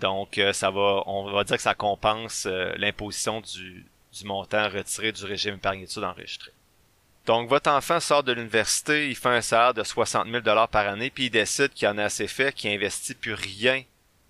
Donc, 0.00 0.38
euh, 0.38 0.54
ça 0.54 0.70
va, 0.70 1.02
on 1.06 1.30
va 1.30 1.44
dire 1.44 1.56
que 1.56 1.62
ça 1.62 1.74
compense 1.74 2.46
l'imposition 2.76 3.42
du, 3.42 3.84
du 4.12 4.24
montant 4.24 4.70
retiré 4.70 5.12
du 5.12 5.24
régime 5.26 5.56
épargne 5.56 5.82
études 5.82 6.04
enregistré. 6.04 6.50
Donc, 7.30 7.48
votre 7.48 7.70
enfant 7.70 8.00
sort 8.00 8.24
de 8.24 8.32
l'université, 8.32 9.08
il 9.08 9.14
fait 9.14 9.28
un 9.28 9.40
salaire 9.40 9.72
de 9.72 9.84
60 9.84 10.26
000 10.28 10.42
par 10.42 10.88
année, 10.88 11.10
puis 11.10 11.26
il 11.26 11.30
décide 11.30 11.72
qu'il 11.72 11.86
en 11.86 11.96
a 11.96 12.02
assez 12.06 12.26
fait, 12.26 12.52
qu'il 12.52 12.72
investit 12.72 13.14
plus 13.14 13.34
rien 13.34 13.84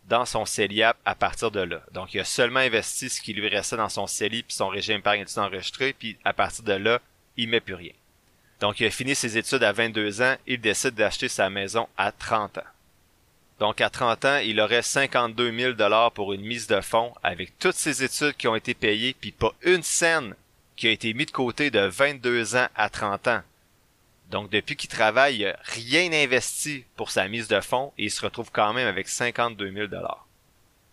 dans 0.04 0.26
son 0.26 0.44
CELIAP 0.44 0.98
à 1.06 1.14
partir 1.14 1.50
de 1.50 1.60
là. 1.60 1.80
Donc, 1.92 2.12
il 2.12 2.20
a 2.20 2.26
seulement 2.26 2.60
investi 2.60 3.08
ce 3.08 3.22
qui 3.22 3.32
lui 3.32 3.48
restait 3.48 3.78
dans 3.78 3.88
son 3.88 4.06
CELI 4.06 4.42
puis 4.42 4.54
son 4.54 4.68
régime 4.68 4.98
épargne 4.98 5.22
études 5.22 5.38
enregistré, 5.38 5.94
puis 5.94 6.18
à 6.26 6.34
partir 6.34 6.62
de 6.62 6.74
là, 6.74 7.00
il 7.38 7.48
met 7.48 7.60
plus 7.60 7.72
rien. 7.72 7.94
Donc, 8.60 8.80
il 8.80 8.86
a 8.86 8.90
fini 8.90 9.14
ses 9.14 9.38
études 9.38 9.62
à 9.62 9.72
22 9.72 10.20
ans, 10.20 10.36
il 10.46 10.60
décide 10.60 10.94
d'acheter 10.94 11.28
sa 11.28 11.48
maison 11.48 11.88
à 11.96 12.12
30 12.12 12.58
ans. 12.58 12.70
Donc, 13.60 13.80
à 13.80 13.88
30 13.88 14.24
ans, 14.26 14.38
il 14.44 14.60
aurait 14.60 14.82
52 14.82 15.58
000 15.58 15.72
dollars 15.72 16.12
pour 16.12 16.34
une 16.34 16.42
mise 16.42 16.66
de 16.66 16.82
fonds 16.82 17.14
avec 17.22 17.58
toutes 17.58 17.76
ses 17.76 18.04
études 18.04 18.36
qui 18.36 18.46
ont 18.46 18.56
été 18.56 18.74
payées, 18.74 19.16
puis 19.18 19.32
pas 19.32 19.54
une 19.62 19.82
scène 19.82 20.34
qui 20.80 20.88
a 20.88 20.92
été 20.92 21.12
mis 21.12 21.26
de 21.26 21.30
côté 21.30 21.70
de 21.70 21.80
22 21.80 22.56
ans 22.56 22.68
à 22.74 22.88
30 22.88 23.28
ans. 23.28 23.42
Donc, 24.30 24.48
depuis 24.48 24.76
qu'il 24.76 24.88
travaille, 24.88 25.36
il 25.36 25.44
n'a 25.44 25.56
rien 25.62 26.10
investi 26.10 26.86
pour 26.96 27.10
sa 27.10 27.28
mise 27.28 27.48
de 27.48 27.60
fonds 27.60 27.92
et 27.98 28.04
il 28.04 28.10
se 28.10 28.22
retrouve 28.22 28.50
quand 28.50 28.72
même 28.72 28.88
avec 28.88 29.06
52 29.06 29.72
000 29.72 29.88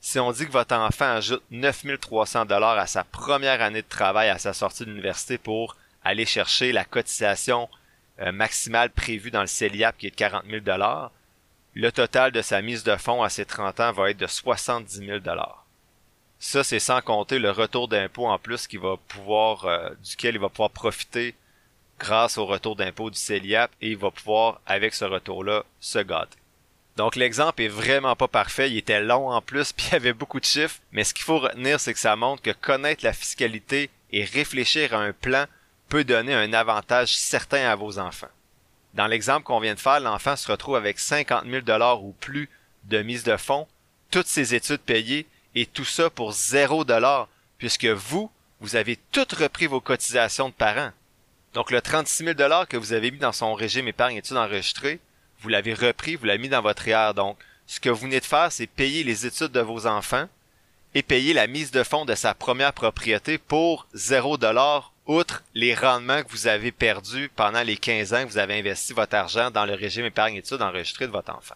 Si 0.02 0.20
on 0.20 0.34
dit 0.34 0.46
que 0.46 0.52
votre 0.52 0.76
enfant 0.76 1.16
ajoute 1.16 1.42
9 1.52 1.86
300 2.02 2.50
à 2.50 2.86
sa 2.86 3.06
première 3.06 3.62
année 3.62 3.82
de 3.82 3.88
travail 3.88 4.28
à 4.28 4.38
sa 4.38 4.52
sortie 4.52 4.84
de 4.84 4.90
l'université 4.90 5.38
pour 5.38 5.78
aller 6.04 6.26
chercher 6.26 6.74
la 6.74 6.84
cotisation 6.84 7.70
euh, 8.20 8.34
maximale 8.34 8.90
prévue 8.90 9.32
dans 9.32 9.42
le 9.42 9.48
CELIAP 9.48 9.98
qui 10.00 10.08
est 10.08 10.12
de 10.12 10.16
40 10.16 10.44
000 10.50 10.66
le 11.76 11.92
total 11.94 12.34
de 12.34 12.42
sa 12.42 12.62
mise 12.62 12.84
de 12.84 12.98
fonds 12.98 13.24
à 13.24 13.30
ses 13.30 13.46
30 13.46 13.80
ans 13.80 13.92
va 13.94 14.10
être 14.10 14.18
de 14.18 14.28
70 14.28 14.98
000 14.98 15.20
ça, 16.40 16.64
c'est 16.64 16.80
sans 16.80 17.02
compter 17.02 17.40
le 17.40 17.52
retour 17.52 17.88
d'impôt 17.88 18.28
en 18.28 18.38
plus 18.38 18.68
qui 18.68 18.78
va 18.78 18.98
pouvoir, 19.08 19.66
euh, 19.66 19.90
duquel 20.04 20.36
il 20.36 20.42
va 20.42 20.50
pouvoir 20.50 20.70
profiter 20.70 21.36
grâce 22.00 22.38
au 22.38 22.46
retour 22.46 22.76
d'impôt 22.76 23.10
du 23.10 23.18
CELIAP 23.18 23.72
et 23.82 23.92
il 23.92 23.98
va 23.98 24.12
pouvoir, 24.12 24.62
avec 24.66 24.94
ce 24.94 25.06
retour-là, 25.06 25.64
se 25.80 26.00
gâter. 26.00 26.38
Donc 26.96 27.16
l'exemple 27.16 27.62
est 27.62 27.68
vraiment 27.68 28.16
pas 28.16 28.28
parfait, 28.28 28.72
il 28.72 28.78
était 28.78 29.02
long 29.02 29.30
en 29.30 29.42
plus, 29.42 29.74
puis 29.78 29.88
il 29.88 29.94
y 29.94 29.96
avait 29.96 30.14
beaucoup 30.14 30.40
de 30.40 30.46
chiffres, 30.46 30.80
mais 30.92 31.04
ce 31.04 31.14
qu'il 31.14 31.26
faut 31.26 31.40
retenir, 31.40 31.80
c'est 31.80 31.94
que 31.94 32.00
ça 32.00 32.16
montre 32.16 32.42
que 32.42 32.52
connaître 32.52 33.04
la 33.04 33.14
fiscalité 33.14 33.90
et 34.12 34.24
réfléchir 34.24 34.94
à 34.94 35.02
un 35.02 35.14
plan 35.14 35.46
peut 35.90 36.04
donner 36.04 36.34
un 36.34 36.54
avantage 36.54 37.16
certain 37.16 37.70
à 37.70 37.76
vos 37.76 37.98
enfants. 37.98 38.28
Dans 38.94 39.08
l'exemple 39.08 39.46
qu'on 39.46 39.60
vient 39.60 39.76
de 39.76 39.80
faire, 39.80 40.00
l'enfant 40.00 40.36
se 40.36 40.52
retrouve 40.52 40.76
avec 40.76 41.00
50 41.00 41.46
000 41.46 41.62
dollars 41.62 42.04
ou 42.04 42.14
plus 42.14 42.50
de 42.86 43.02
mise 43.02 43.24
de 43.24 43.38
fonds, 43.38 43.68
toutes 44.12 44.28
ses 44.28 44.56
études 44.56 44.80
payées, 44.80 45.28
et 45.60 45.66
tout 45.66 45.86
ça 45.86 46.12
pour 46.12 46.34
zéro 46.34 46.86
dollar, 46.86 47.28
puisque 47.58 47.86
vous, 47.86 48.30
vous 48.62 48.76
avez 48.76 48.96
toutes 49.12 49.34
repris 49.34 49.66
vos 49.66 49.82
cotisations 49.82 50.50
de 50.50 50.54
parents. 50.54 50.92
Donc 51.56 51.72
le 51.72 51.82
36 51.82 52.26
000 52.26 52.34
dollars 52.36 52.68
que 52.68 52.78
vous 52.78 52.94
avez 52.94 53.10
mis 53.10 53.18
dans 53.18 53.32
son 53.32 53.56
régime 53.56 53.88
épargne 53.88 54.18
études 54.18 54.38
enregistré, 54.38 55.00
vous 55.40 55.50
l'avez 55.50 55.74
repris, 55.74 56.16
vous 56.16 56.26
l'avez 56.26 56.38
mis 56.38 56.50
dans 56.50 56.62
votre 56.62 56.88
IR. 56.88 57.16
Donc 57.16 57.40
ce 57.66 57.80
que 57.80 57.90
vous 57.90 58.02
venez 58.02 58.20
de 58.20 58.26
faire, 58.26 58.52
c'est 58.52 58.68
payer 58.68 59.04
les 59.04 59.26
études 59.26 59.52
de 59.52 59.60
vos 59.60 59.88
enfants 59.88 60.30
et 60.94 61.02
payer 61.02 61.34
la 61.34 61.48
mise 61.48 61.72
de 61.72 61.82
fonds 61.82 62.06
de 62.06 62.14
sa 62.14 62.36
première 62.36 62.74
propriété 62.74 63.40
pour 63.40 63.88
zéro 63.96 64.38
dollar, 64.38 64.94
outre 65.08 65.44
les 65.56 65.74
rendements 65.74 66.22
que 66.22 66.30
vous 66.30 66.46
avez 66.46 66.72
perdus 66.72 67.32
pendant 67.36 67.64
les 67.64 67.78
15 67.78 68.14
ans 68.14 68.24
que 68.26 68.30
vous 68.30 68.38
avez 68.38 68.60
investi 68.60 68.94
votre 68.94 69.16
argent 69.16 69.50
dans 69.50 69.66
le 69.66 69.74
régime 69.74 70.06
épargne 70.06 70.36
études 70.36 70.62
enregistré 70.62 71.08
de 71.08 71.12
votre 71.12 71.36
enfant. 71.36 71.56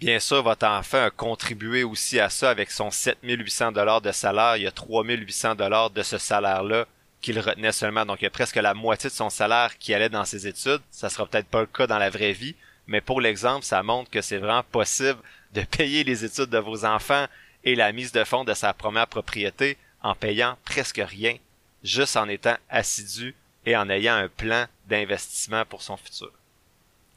Bien 0.00 0.18
sûr, 0.18 0.42
votre 0.42 0.66
enfant 0.66 1.04
a 1.04 1.10
contribué 1.10 1.84
aussi 1.84 2.18
à 2.18 2.30
ça 2.30 2.48
avec 2.48 2.70
son 2.70 2.90
7800 2.90 3.72
dollars 3.72 4.00
de 4.00 4.10
salaire. 4.12 4.56
Il 4.56 4.62
y 4.62 4.66
a 4.66 4.70
3800 4.70 5.56
dollars 5.56 5.90
de 5.90 6.02
ce 6.02 6.16
salaire-là 6.16 6.86
qu'il 7.20 7.38
retenait 7.38 7.70
seulement. 7.70 8.06
Donc, 8.06 8.22
il 8.22 8.24
y 8.24 8.26
a 8.26 8.30
presque 8.30 8.56
la 8.56 8.72
moitié 8.72 9.10
de 9.10 9.14
son 9.14 9.28
salaire 9.28 9.76
qui 9.76 9.92
allait 9.92 10.08
dans 10.08 10.24
ses 10.24 10.46
études. 10.46 10.80
Ça 10.90 11.10
sera 11.10 11.26
peut-être 11.26 11.48
pas 11.48 11.60
le 11.60 11.66
cas 11.66 11.86
dans 11.86 11.98
la 11.98 12.08
vraie 12.08 12.32
vie, 12.32 12.54
mais 12.86 13.02
pour 13.02 13.20
l'exemple, 13.20 13.62
ça 13.62 13.82
montre 13.82 14.08
que 14.08 14.22
c'est 14.22 14.38
vraiment 14.38 14.62
possible 14.62 15.18
de 15.52 15.60
payer 15.76 16.02
les 16.02 16.24
études 16.24 16.48
de 16.48 16.56
vos 16.56 16.86
enfants 16.86 17.26
et 17.64 17.74
la 17.74 17.92
mise 17.92 18.12
de 18.12 18.24
fonds 18.24 18.44
de 18.44 18.54
sa 18.54 18.72
première 18.72 19.06
propriété 19.06 19.76
en 20.02 20.14
payant 20.14 20.56
presque 20.64 21.02
rien, 21.04 21.36
juste 21.84 22.16
en 22.16 22.26
étant 22.26 22.56
assidu 22.70 23.36
et 23.66 23.76
en 23.76 23.90
ayant 23.90 24.14
un 24.14 24.28
plan 24.28 24.64
d'investissement 24.86 25.66
pour 25.66 25.82
son 25.82 25.98
futur. 25.98 26.32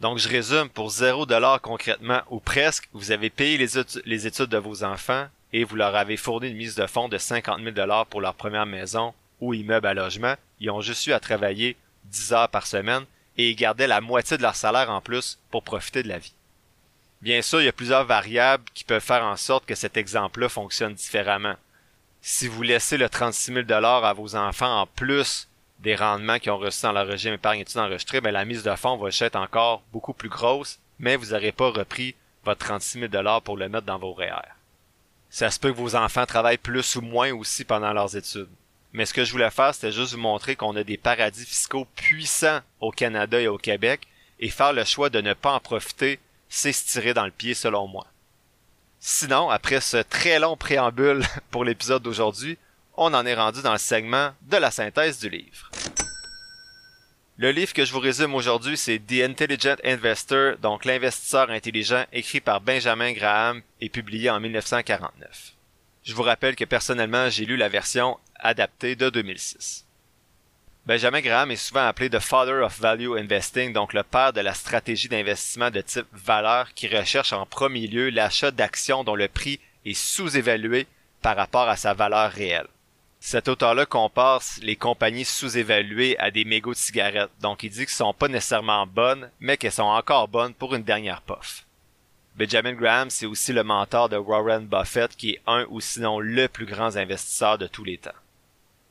Donc, 0.04 0.18
je 0.18 0.28
résume, 0.28 0.68
pour 0.68 0.90
0 0.90 1.26
dollar 1.26 1.62
concrètement, 1.62 2.24
ou 2.30 2.42
presque, 2.42 2.90
vous 2.92 3.12
avez 3.12 3.30
payé 3.30 3.58
les, 3.58 4.28
études 4.28 4.50
de 4.50 4.58
vos 4.58 4.84
enfants 4.84 5.28
et 5.54 5.64
vous 5.64 5.78
leur 5.78 5.96
avez 5.96 6.18
fourni 6.18 6.50
une 6.50 6.58
mise 6.58 6.76
de 6.76 6.86
fonds 6.88 7.08
de 7.08 7.18
50 7.18 7.60
000 7.60 7.72
dollars 7.72 8.06
pour 8.08 8.20
leur 8.20 8.34
première 8.34 8.66
maison 8.66 9.14
ou 9.40 9.54
immeuble 9.54 9.88
à 9.88 9.94
logement. 9.94 10.36
Ils 10.60 10.72
ont 10.72 10.82
juste 10.82 11.08
eu 11.08 11.14
à 11.14 11.22
travailler 11.22 11.78
10 12.04 12.34
heures 12.34 12.50
par 12.50 12.68
semaine 12.68 13.06
et 13.38 13.50
ils 13.50 13.56
gardaient 13.56 13.88
la 13.88 14.02
moitié 14.02 14.36
de 14.36 14.42
leur 14.42 14.58
salaire 14.58 14.90
en 14.90 15.00
plus 15.00 15.40
pour 15.50 15.64
profiter 15.64 16.04
de 16.04 16.10
la 16.10 16.18
vie. 16.18 16.34
Bien 17.22 17.42
sûr, 17.42 17.62
il 17.62 17.66
y 17.66 17.70
a 17.70 17.72
plusieurs 17.72 18.04
variables 18.04 18.66
qui 18.74 18.84
peuvent 18.84 19.02
faire 19.02 19.24
en 19.24 19.38
sorte 19.38 19.66
que 19.66 19.74
cet 19.74 19.96
exemple-là 19.96 20.50
fonctionne 20.50 20.96
différemment. 20.96 21.56
Si 22.20 22.50
vous 22.50 22.62
laissez 22.62 22.98
le 22.98 23.08
36 23.08 23.54
000 23.54 23.66
dollars 23.66 24.04
à 24.04 24.12
vos 24.12 24.36
enfants 24.36 24.82
en 24.82 24.86
plus 24.86 25.48
des 25.84 25.96
rendements 25.96 26.40
qui 26.40 26.50
ont 26.50 26.58
reçus 26.58 26.84
dans 26.84 26.94
le 26.94 27.02
régime 27.02 27.34
épargne 27.34 27.60
études 27.60 27.78
enregistré, 27.78 28.22
ben 28.22 28.32
la 28.32 28.46
mise 28.46 28.64
de 28.64 28.74
fonds 28.76 28.96
va 28.96 29.10
être 29.10 29.36
encore 29.36 29.84
beaucoup 29.92 30.14
plus 30.14 30.30
grosse, 30.30 30.80
mais 30.98 31.18
vous 31.18 31.32
n'aurez 31.32 31.52
pas 31.52 31.70
repris 31.70 32.16
votre 32.46 32.66
36 32.66 33.10
000 33.12 33.42
pour 33.42 33.58
le 33.58 33.68
mettre 33.68 33.86
dans 33.86 34.00
vos 34.00 34.14
REER. 34.14 34.56
Ça 35.30 35.52
se 35.52 35.60
peut 35.60 35.74
que 35.74 35.78
vos 35.78 35.96
enfants 35.96 36.26
travaillent 36.26 36.58
plus 36.58 36.96
ou 36.96 37.02
moins 37.02 37.34
aussi 37.34 37.66
pendant 37.66 37.92
leurs 37.92 38.16
études. 38.16 38.50
Mais 38.94 39.06
ce 39.06 39.14
que 39.14 39.26
je 39.26 39.32
voulais 39.32 39.50
faire, 39.50 39.74
c'était 39.76 39.92
juste 39.92 40.14
vous 40.14 40.20
montrer 40.20 40.56
qu'on 40.56 40.76
a 40.76 40.84
des 40.84 40.98
paradis 40.98 41.46
fiscaux 41.46 41.88
puissants 41.96 42.62
au 42.80 42.92
Canada 42.92 43.42
et 43.42 43.48
au 43.48 43.58
Québec, 43.58 44.08
et 44.40 44.50
faire 44.50 44.72
le 44.72 44.86
choix 44.86 45.10
de 45.10 45.20
ne 45.20 45.34
pas 45.34 45.52
en 45.52 45.60
profiter, 45.60 46.20
c'est 46.48 46.72
se 46.72 46.86
tirer 46.86 47.14
dans 47.14 47.26
le 47.26 47.32
pied 47.32 47.56
selon 47.56 47.88
moi. 47.88 48.08
Sinon, 49.00 49.50
après 49.50 49.82
ce 49.82 49.98
très 49.98 50.40
long 50.40 50.56
préambule 50.56 51.26
pour 51.52 51.66
l'épisode 51.66 52.04
d'aujourd'hui, 52.04 52.58
on 52.96 53.14
en 53.14 53.26
est 53.26 53.36
rendu 53.36 53.62
dans 53.62 53.74
le 53.74 53.78
segment 53.78 54.34
de 54.44 54.58
la 54.58 54.72
synthèse 54.72 55.20
du 55.20 55.30
livre. 55.30 55.70
Le 57.38 57.52
livre 57.52 57.74
que 57.74 57.84
je 57.84 57.92
vous 57.92 58.00
résume 58.00 58.36
aujourd'hui, 58.36 58.78
c'est 58.78 59.00
The 59.00 59.24
Intelligent 59.24 59.76
Investor, 59.84 60.58
donc 60.58 60.86
l'investisseur 60.86 61.50
intelligent, 61.50 62.06
écrit 62.14 62.42
par 62.42 62.62
Benjamin 62.62 63.12
Graham 63.14 63.62
et 63.82 63.90
publié 63.90 64.30
en 64.30 64.40
1949. 64.40 65.54
Je 66.04 66.14
vous 66.14 66.22
rappelle 66.22 66.56
que 66.56 66.66
personnellement, 66.66 67.30
j'ai 67.30 67.46
lu 67.46 67.58
la 67.58 67.70
version 67.70 68.20
adaptée 68.36 68.96
de 68.96 69.10
2006. 69.10 69.86
Benjamin 70.86 71.22
Graham 71.22 71.50
est 71.50 71.56
souvent 71.56 71.88
appelé 71.88 72.10
The 72.10 72.20
Father 72.20 72.62
of 72.62 72.80
Value 72.80 73.18
Investing, 73.18 73.74
donc 73.74 73.94
le 73.94 74.04
père 74.04 74.34
de 74.34 74.42
la 74.42 74.54
stratégie 74.54 75.08
d'investissement 75.08 75.72
de 75.72 75.82
type 75.82 76.06
valeur 76.12 76.74
qui 76.74 76.88
recherche 76.88 77.34
en 77.34 77.46
premier 77.46 77.88
lieu 77.88 78.10
l'achat 78.10 78.52
d'actions 78.52 79.04
dont 79.04 79.16
le 79.16 79.30
prix 79.30 79.60
est 79.86 79.94
sous-évalué 79.94 80.86
par 81.22 81.38
rapport 81.38 81.70
à 81.70 81.78
sa 81.78 81.94
valeur 81.94 82.32
réelle. 82.32 82.68
Cet 83.26 83.48
auteur-là 83.48 83.86
compare 83.86 84.44
les 84.62 84.76
compagnies 84.76 85.24
sous-évaluées 85.24 86.20
à 86.20 86.30
des 86.30 86.44
mégots 86.44 86.74
de 86.74 86.78
cigarettes, 86.78 87.32
donc 87.40 87.64
il 87.64 87.70
dit 87.70 87.86
qu'elles 87.86 87.90
sont 87.90 88.14
pas 88.14 88.28
nécessairement 88.28 88.86
bonnes, 88.86 89.32
mais 89.40 89.56
qu'elles 89.56 89.72
sont 89.72 89.84
encore 89.84 90.28
bonnes 90.28 90.54
pour 90.54 90.76
une 90.76 90.84
dernière 90.84 91.22
puff. 91.22 91.66
Benjamin 92.36 92.74
Graham, 92.74 93.10
c'est 93.10 93.26
aussi 93.26 93.54
le 93.54 93.64
mentor 93.64 94.10
de 94.10 94.18
Warren 94.18 94.66
Buffett, 94.66 95.16
qui 95.16 95.32
est 95.32 95.42
un 95.48 95.66
ou 95.70 95.80
sinon 95.80 96.20
le 96.20 96.50
plus 96.50 96.66
grand 96.66 96.98
investisseur 96.98 97.58
de 97.58 97.66
tous 97.66 97.86
les 97.86 97.98
temps. 97.98 98.12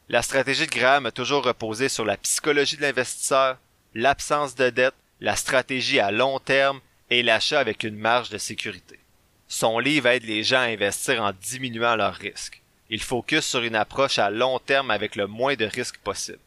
La 0.08 0.22
stratégie 0.22 0.66
de 0.66 0.72
Graham 0.72 1.04
a 1.04 1.12
toujours 1.12 1.44
reposé 1.44 1.90
sur 1.90 2.06
la 2.06 2.16
psychologie 2.16 2.78
de 2.78 2.82
l'investisseur, 2.82 3.58
l'absence 3.92 4.54
de 4.54 4.70
dette, 4.70 4.94
la 5.20 5.36
stratégie 5.36 6.00
à 6.00 6.10
long 6.10 6.38
terme 6.38 6.80
et 7.10 7.22
l'achat 7.22 7.60
avec 7.60 7.84
une 7.84 7.96
marge 7.96 8.30
de 8.30 8.38
sécurité. 8.38 8.98
Son 9.46 9.78
livre 9.78 10.06
aide 10.06 10.24
les 10.24 10.42
gens 10.42 10.60
à 10.60 10.72
investir 10.72 11.22
en 11.22 11.32
diminuant 11.32 11.96
leurs 11.96 12.14
risques. 12.14 12.61
Il 12.94 13.02
focus 13.02 13.46
sur 13.46 13.62
une 13.62 13.74
approche 13.74 14.18
à 14.18 14.28
long 14.28 14.58
terme 14.58 14.90
avec 14.90 15.16
le 15.16 15.26
moins 15.26 15.54
de 15.54 15.64
risques 15.64 15.96
possible. 15.96 16.38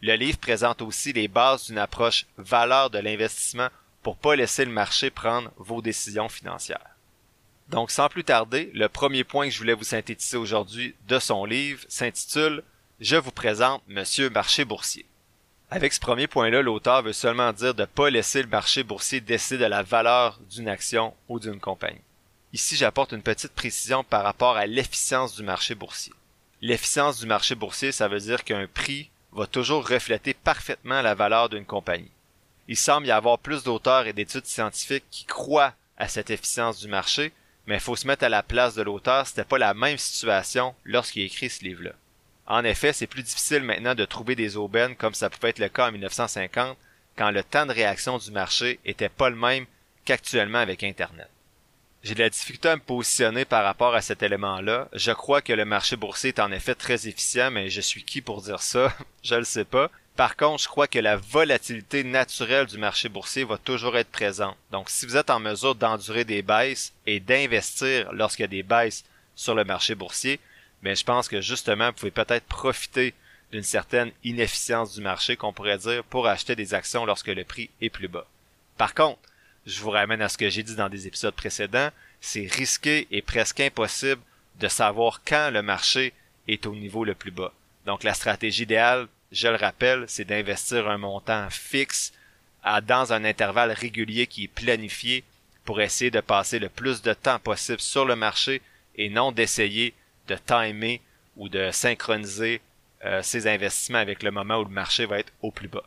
Le 0.00 0.14
livre 0.14 0.38
présente 0.38 0.80
aussi 0.80 1.12
les 1.12 1.26
bases 1.26 1.64
d'une 1.64 1.78
approche 1.78 2.24
valeur 2.38 2.88
de 2.88 3.00
l'investissement 3.00 3.66
pour 4.04 4.16
pas 4.16 4.36
laisser 4.36 4.64
le 4.64 4.70
marché 4.70 5.10
prendre 5.10 5.50
vos 5.56 5.82
décisions 5.82 6.28
financières. 6.28 6.96
Donc 7.68 7.90
sans 7.90 8.08
plus 8.08 8.22
tarder, 8.22 8.70
le 8.74 8.88
premier 8.88 9.24
point 9.24 9.46
que 9.46 9.52
je 9.52 9.58
voulais 9.58 9.74
vous 9.74 9.82
synthétiser 9.82 10.36
aujourd'hui 10.36 10.94
de 11.08 11.18
son 11.18 11.44
livre 11.44 11.84
s'intitule 11.88 12.62
Je 13.00 13.16
vous 13.16 13.32
présente 13.32 13.82
Monsieur 13.88 14.30
Marché 14.30 14.64
Boursier. 14.64 15.04
Avec 15.68 15.92
ce 15.92 15.98
premier 15.98 16.28
point-là, 16.28 16.62
l'auteur 16.62 17.02
veut 17.02 17.12
seulement 17.12 17.52
dire 17.52 17.74
de 17.74 17.82
ne 17.82 17.86
pas 17.86 18.08
laisser 18.08 18.44
le 18.44 18.48
marché 18.48 18.84
boursier 18.84 19.20
décider 19.20 19.64
de 19.64 19.68
la 19.68 19.82
valeur 19.82 20.38
d'une 20.48 20.68
action 20.68 21.12
ou 21.28 21.40
d'une 21.40 21.58
compagnie. 21.58 22.02
Ici, 22.52 22.76
j'apporte 22.76 23.12
une 23.12 23.22
petite 23.22 23.52
précision 23.52 24.04
par 24.04 24.22
rapport 24.24 24.56
à 24.56 24.66
l'efficience 24.66 25.34
du 25.34 25.42
marché 25.42 25.74
boursier. 25.74 26.12
L'efficience 26.60 27.18
du 27.18 27.26
marché 27.26 27.54
boursier, 27.54 27.92
ça 27.92 28.08
veut 28.08 28.20
dire 28.20 28.44
qu'un 28.44 28.66
prix 28.66 29.10
va 29.32 29.46
toujours 29.46 29.88
refléter 29.88 30.34
parfaitement 30.34 31.00
la 31.00 31.14
valeur 31.14 31.48
d'une 31.48 31.64
compagnie. 31.64 32.10
Il 32.68 32.76
semble 32.76 33.06
y 33.06 33.10
avoir 33.10 33.38
plus 33.38 33.62
d'auteurs 33.64 34.06
et 34.06 34.12
d'études 34.12 34.44
scientifiques 34.44 35.06
qui 35.10 35.24
croient 35.24 35.72
à 35.96 36.08
cette 36.08 36.28
efficience 36.28 36.78
du 36.78 36.88
marché, 36.88 37.32
mais 37.66 37.76
il 37.76 37.80
faut 37.80 37.96
se 37.96 38.06
mettre 38.06 38.24
à 38.24 38.28
la 38.28 38.42
place 38.42 38.74
de 38.74 38.82
l'auteur, 38.82 39.26
c'était 39.26 39.44
pas 39.44 39.58
la 39.58 39.72
même 39.72 39.98
situation 39.98 40.74
lorsqu'il 40.84 41.22
écrit 41.22 41.48
ce 41.48 41.64
livre-là. 41.64 41.92
En 42.46 42.64
effet, 42.64 42.92
c'est 42.92 43.06
plus 43.06 43.22
difficile 43.22 43.62
maintenant 43.62 43.94
de 43.94 44.04
trouver 44.04 44.36
des 44.36 44.58
aubaines 44.58 44.94
comme 44.96 45.14
ça 45.14 45.30
pouvait 45.30 45.50
être 45.50 45.58
le 45.58 45.68
cas 45.70 45.88
en 45.88 45.92
1950, 45.92 46.76
quand 47.16 47.30
le 47.30 47.42
temps 47.42 47.64
de 47.64 47.72
réaction 47.72 48.18
du 48.18 48.30
marché 48.30 48.78
était 48.84 49.08
pas 49.08 49.30
le 49.30 49.36
même 49.36 49.64
qu'actuellement 50.04 50.58
avec 50.58 50.82
Internet. 50.82 51.30
J'ai 52.02 52.14
de 52.14 52.22
la 52.22 52.30
difficulté 52.30 52.68
à 52.68 52.74
me 52.74 52.80
positionner 52.80 53.44
par 53.44 53.62
rapport 53.62 53.94
à 53.94 54.00
cet 54.00 54.24
élément-là. 54.24 54.88
Je 54.92 55.12
crois 55.12 55.40
que 55.40 55.52
le 55.52 55.64
marché 55.64 55.94
boursier 55.94 56.30
est 56.30 56.40
en 56.40 56.50
effet 56.50 56.74
très 56.74 57.06
efficient, 57.06 57.52
mais 57.52 57.70
je 57.70 57.80
suis 57.80 58.02
qui 58.02 58.20
pour 58.20 58.42
dire 58.42 58.60
ça? 58.60 58.92
je 59.22 59.36
le 59.36 59.44
sais 59.44 59.64
pas. 59.64 59.88
Par 60.16 60.36
contre, 60.36 60.64
je 60.64 60.68
crois 60.68 60.88
que 60.88 60.98
la 60.98 61.16
volatilité 61.16 62.02
naturelle 62.02 62.66
du 62.66 62.76
marché 62.76 63.08
boursier 63.08 63.44
va 63.44 63.56
toujours 63.56 63.96
être 63.96 64.10
présente. 64.10 64.56
Donc, 64.72 64.90
si 64.90 65.06
vous 65.06 65.16
êtes 65.16 65.30
en 65.30 65.38
mesure 65.38 65.76
d'endurer 65.76 66.24
des 66.24 66.42
baisses 66.42 66.92
et 67.06 67.20
d'investir 67.20 68.12
lorsqu'il 68.12 68.42
y 68.42 68.44
a 68.44 68.48
des 68.48 68.64
baisses 68.64 69.04
sur 69.36 69.54
le 69.54 69.64
marché 69.64 69.94
boursier, 69.94 70.40
mais 70.82 70.96
je 70.96 71.04
pense 71.04 71.28
que 71.28 71.40
justement, 71.40 71.86
vous 71.86 71.92
pouvez 71.92 72.10
peut-être 72.10 72.46
profiter 72.46 73.14
d'une 73.52 73.62
certaine 73.62 74.10
inefficience 74.24 74.94
du 74.94 75.02
marché 75.02 75.36
qu'on 75.36 75.52
pourrait 75.52 75.78
dire 75.78 76.02
pour 76.04 76.26
acheter 76.26 76.56
des 76.56 76.74
actions 76.74 77.06
lorsque 77.06 77.28
le 77.28 77.44
prix 77.44 77.70
est 77.80 77.90
plus 77.90 78.08
bas. 78.08 78.26
Par 78.76 78.92
contre, 78.92 79.20
je 79.66 79.80
vous 79.80 79.90
ramène 79.90 80.22
à 80.22 80.28
ce 80.28 80.38
que 80.38 80.48
j'ai 80.48 80.62
dit 80.62 80.74
dans 80.74 80.88
des 80.88 81.06
épisodes 81.06 81.34
précédents, 81.34 81.90
c'est 82.20 82.46
risqué 82.46 83.06
et 83.10 83.22
presque 83.22 83.60
impossible 83.60 84.20
de 84.60 84.68
savoir 84.68 85.22
quand 85.24 85.50
le 85.52 85.62
marché 85.62 86.12
est 86.48 86.66
au 86.66 86.74
niveau 86.74 87.04
le 87.04 87.14
plus 87.14 87.30
bas. 87.30 87.52
Donc 87.86 88.04
la 88.04 88.14
stratégie 88.14 88.62
idéale, 88.62 89.08
je 89.30 89.48
le 89.48 89.56
rappelle, 89.56 90.04
c'est 90.08 90.24
d'investir 90.24 90.88
un 90.88 90.98
montant 90.98 91.48
fixe 91.50 92.12
à, 92.62 92.80
dans 92.80 93.12
un 93.12 93.24
intervalle 93.24 93.72
régulier 93.72 94.26
qui 94.26 94.44
est 94.44 94.48
planifié 94.48 95.24
pour 95.64 95.80
essayer 95.80 96.10
de 96.10 96.20
passer 96.20 96.58
le 96.58 96.68
plus 96.68 97.02
de 97.02 97.12
temps 97.12 97.38
possible 97.38 97.80
sur 97.80 98.04
le 98.04 98.16
marché 98.16 98.62
et 98.96 99.08
non 99.08 99.32
d'essayer 99.32 99.94
de 100.28 100.36
timer 100.36 101.00
ou 101.36 101.48
de 101.48 101.70
synchroniser 101.70 102.60
euh, 103.04 103.22
ses 103.22 103.46
investissements 103.46 103.98
avec 103.98 104.22
le 104.22 104.30
moment 104.30 104.58
où 104.58 104.64
le 104.64 104.70
marché 104.70 105.06
va 105.06 105.18
être 105.18 105.32
au 105.40 105.50
plus 105.50 105.68
bas. 105.68 105.84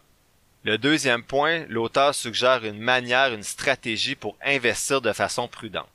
Le 0.65 0.79
deuxième 0.79 1.22
point, 1.22 1.63
l'auteur 1.69 2.15
suggère 2.15 2.65
une 2.65 2.79
manière, 2.79 3.31
une 3.31 3.43
stratégie 3.43 4.15
pour 4.15 4.36
investir 4.43 5.00
de 5.00 5.13
façon 5.13 5.48
prudente. 5.48 5.88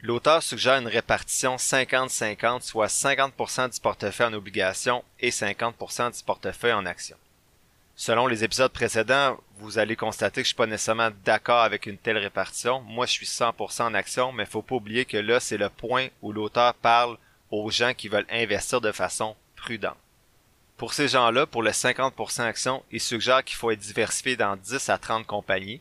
L'auteur 0.00 0.42
suggère 0.42 0.78
une 0.78 0.88
répartition 0.88 1.56
50-50, 1.56 2.62
soit 2.62 2.86
50% 2.86 3.74
du 3.74 3.80
portefeuille 3.80 4.28
en 4.28 4.32
obligations 4.32 5.04
et 5.20 5.28
50% 5.28 6.16
du 6.16 6.24
portefeuille 6.24 6.72
en 6.72 6.86
actions. 6.86 7.18
Selon 7.96 8.26
les 8.26 8.44
épisodes 8.44 8.72
précédents, 8.72 9.38
vous 9.58 9.78
allez 9.78 9.94
constater 9.94 10.40
que 10.40 10.46
je 10.46 10.54
suis 10.54 10.56
pas 10.56 10.64
nécessairement 10.64 11.10
d'accord 11.26 11.60
avec 11.60 11.84
une 11.84 11.98
telle 11.98 12.16
répartition. 12.16 12.80
Moi, 12.80 13.04
je 13.04 13.12
suis 13.12 13.26
100% 13.26 13.82
en 13.82 13.92
actions, 13.92 14.32
mais 14.32 14.46
faut 14.46 14.62
pas 14.62 14.76
oublier 14.76 15.04
que 15.04 15.18
là, 15.18 15.38
c'est 15.38 15.58
le 15.58 15.68
point 15.68 16.06
où 16.22 16.32
l'auteur 16.32 16.72
parle 16.72 17.18
aux 17.50 17.70
gens 17.70 17.92
qui 17.92 18.08
veulent 18.08 18.24
investir 18.30 18.80
de 18.80 18.90
façon 18.90 19.36
prudente. 19.54 19.98
Pour 20.78 20.94
ces 20.94 21.08
gens-là, 21.08 21.44
pour 21.44 21.64
le 21.64 21.72
50% 21.72 22.42
actions, 22.42 22.84
il 22.92 23.00
suggère 23.00 23.42
qu'il 23.42 23.56
faut 23.56 23.72
être 23.72 23.80
diversifié 23.80 24.36
dans 24.36 24.56
10 24.56 24.88
à 24.88 24.96
30 24.96 25.26
compagnies, 25.26 25.80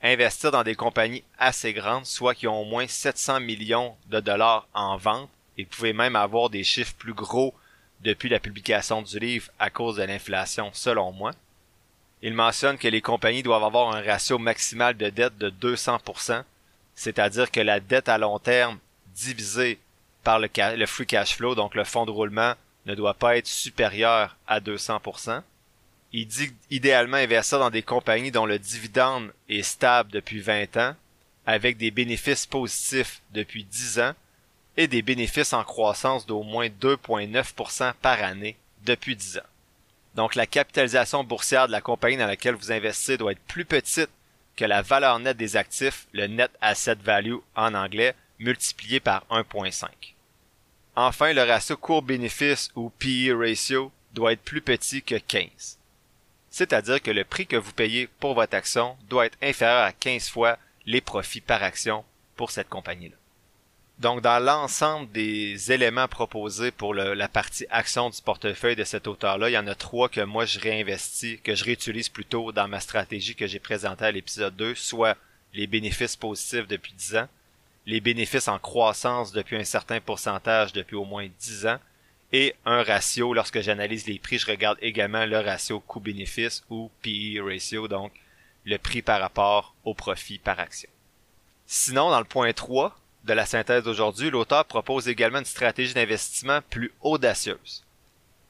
investir 0.00 0.52
dans 0.52 0.62
des 0.62 0.76
compagnies 0.76 1.24
assez 1.38 1.72
grandes, 1.72 2.06
soit 2.06 2.36
qui 2.36 2.46
ont 2.46 2.62
au 2.62 2.64
moins 2.64 2.86
700 2.86 3.40
millions 3.40 3.96
de 4.06 4.20
dollars 4.20 4.68
en 4.74 4.96
vente, 4.96 5.28
et 5.58 5.64
vous 5.64 5.70
pouvez 5.70 5.92
même 5.92 6.14
avoir 6.14 6.50
des 6.50 6.62
chiffres 6.62 6.94
plus 6.96 7.14
gros 7.14 7.52
depuis 8.00 8.28
la 8.28 8.38
publication 8.38 9.02
du 9.02 9.18
livre 9.18 9.50
à 9.58 9.70
cause 9.70 9.96
de 9.96 10.04
l'inflation, 10.04 10.70
selon 10.72 11.10
moi. 11.10 11.32
Il 12.22 12.34
mentionne 12.34 12.78
que 12.78 12.86
les 12.86 13.02
compagnies 13.02 13.42
doivent 13.42 13.64
avoir 13.64 13.92
un 13.92 14.02
ratio 14.02 14.38
maximal 14.38 14.96
de 14.96 15.10
dette 15.10 15.36
de 15.38 15.50
200%, 15.50 16.44
c'est-à-dire 16.94 17.50
que 17.50 17.60
la 17.60 17.80
dette 17.80 18.08
à 18.08 18.18
long 18.18 18.38
terme 18.38 18.78
divisée 19.16 19.80
par 20.22 20.38
le, 20.38 20.48
le 20.76 20.86
free 20.86 21.06
cash 21.06 21.34
flow, 21.34 21.56
donc 21.56 21.74
le 21.74 21.82
fonds 21.82 22.06
de 22.06 22.12
roulement, 22.12 22.54
ne 22.86 22.94
doit 22.94 23.14
pas 23.14 23.36
être 23.36 23.46
supérieur 23.46 24.36
à 24.46 24.60
200%. 24.60 25.42
Il 26.12 26.26
dit 26.26 26.52
idéalement 26.70 27.16
investir 27.16 27.58
dans 27.58 27.70
des 27.70 27.82
compagnies 27.82 28.30
dont 28.30 28.46
le 28.46 28.58
dividende 28.58 29.32
est 29.48 29.62
stable 29.62 30.10
depuis 30.10 30.40
20 30.40 30.76
ans, 30.76 30.94
avec 31.46 31.76
des 31.76 31.90
bénéfices 31.90 32.46
positifs 32.46 33.22
depuis 33.32 33.64
10 33.64 34.00
ans 34.00 34.14
et 34.76 34.86
des 34.88 35.02
bénéfices 35.02 35.52
en 35.52 35.64
croissance 35.64 36.26
d'au 36.26 36.42
moins 36.42 36.68
2,9% 36.68 37.94
par 38.00 38.22
année 38.22 38.56
depuis 38.84 39.16
10 39.16 39.38
ans. 39.38 39.52
Donc 40.14 40.34
la 40.34 40.46
capitalisation 40.46 41.24
boursière 41.24 41.66
de 41.66 41.72
la 41.72 41.80
compagnie 41.80 42.18
dans 42.18 42.26
laquelle 42.26 42.54
vous 42.54 42.72
investissez 42.72 43.16
doit 43.16 43.32
être 43.32 43.44
plus 43.46 43.64
petite 43.64 44.10
que 44.56 44.64
la 44.66 44.82
valeur 44.82 45.18
nette 45.18 45.38
des 45.38 45.56
actifs, 45.56 46.06
le 46.12 46.26
net 46.26 46.50
asset 46.60 46.96
value 46.96 47.36
en 47.56 47.74
anglais, 47.74 48.14
multiplié 48.38 49.00
par 49.00 49.24
1,5. 49.30 49.86
Enfin, 50.94 51.32
le 51.32 51.42
ratio 51.42 51.76
court-bénéfice 51.76 52.70
ou 52.74 52.90
PE 52.90 53.34
ratio 53.34 53.90
doit 54.12 54.32
être 54.32 54.42
plus 54.42 54.60
petit 54.60 55.02
que 55.02 55.14
15. 55.14 55.78
C'est-à-dire 56.50 57.00
que 57.00 57.10
le 57.10 57.24
prix 57.24 57.46
que 57.46 57.56
vous 57.56 57.72
payez 57.72 58.08
pour 58.20 58.34
votre 58.34 58.54
action 58.54 58.96
doit 59.08 59.24
être 59.24 59.38
inférieur 59.40 59.84
à 59.84 59.92
15 59.92 60.28
fois 60.28 60.58
les 60.84 61.00
profits 61.00 61.40
par 61.40 61.62
action 61.62 62.04
pour 62.36 62.50
cette 62.50 62.68
compagnie-là. 62.68 63.16
Donc, 63.98 64.20
dans 64.20 64.38
l'ensemble 64.38 65.10
des 65.12 65.72
éléments 65.72 66.08
proposés 66.08 66.72
pour 66.72 66.92
la 66.92 67.28
partie 67.28 67.66
action 67.70 68.10
du 68.10 68.20
portefeuille 68.20 68.76
de 68.76 68.84
cet 68.84 69.06
auteur-là, 69.06 69.48
il 69.48 69.52
y 69.52 69.58
en 69.58 69.66
a 69.66 69.74
trois 69.74 70.08
que 70.08 70.20
moi 70.20 70.44
je 70.44 70.58
réinvestis, 70.58 71.38
que 71.40 71.54
je 71.54 71.64
réutilise 71.64 72.08
plutôt 72.08 72.52
dans 72.52 72.68
ma 72.68 72.80
stratégie 72.80 73.34
que 73.34 73.46
j'ai 73.46 73.60
présentée 73.60 74.04
à 74.04 74.10
l'épisode 74.10 74.56
2, 74.56 74.74
soit 74.74 75.16
les 75.54 75.66
bénéfices 75.66 76.16
positifs 76.16 76.66
depuis 76.66 76.94
10 76.94 77.16
ans, 77.16 77.28
les 77.86 78.00
bénéfices 78.00 78.48
en 78.48 78.58
croissance 78.58 79.32
depuis 79.32 79.56
un 79.56 79.64
certain 79.64 80.00
pourcentage 80.00 80.72
depuis 80.72 80.96
au 80.96 81.04
moins 81.04 81.28
10 81.40 81.66
ans 81.66 81.78
et 82.32 82.54
un 82.64 82.82
ratio, 82.82 83.34
lorsque 83.34 83.60
j'analyse 83.60 84.06
les 84.06 84.18
prix, 84.18 84.38
je 84.38 84.46
regarde 84.46 84.78
également 84.80 85.26
le 85.26 85.38
ratio 85.38 85.80
coût-bénéfice 85.80 86.64
ou 86.70 86.90
PE 87.02 87.42
ratio, 87.42 87.88
donc 87.88 88.12
le 88.64 88.78
prix 88.78 89.02
par 89.02 89.20
rapport 89.20 89.74
au 89.84 89.92
profit 89.92 90.38
par 90.38 90.58
action. 90.58 90.88
Sinon, 91.66 92.10
dans 92.10 92.18
le 92.18 92.24
point 92.24 92.52
3 92.52 92.96
de 93.24 93.32
la 93.34 93.44
synthèse 93.44 93.84
d'aujourd'hui, 93.84 94.30
l'auteur 94.30 94.64
propose 94.64 95.08
également 95.08 95.40
une 95.40 95.44
stratégie 95.44 95.92
d'investissement 95.92 96.60
plus 96.70 96.92
audacieuse. 97.02 97.84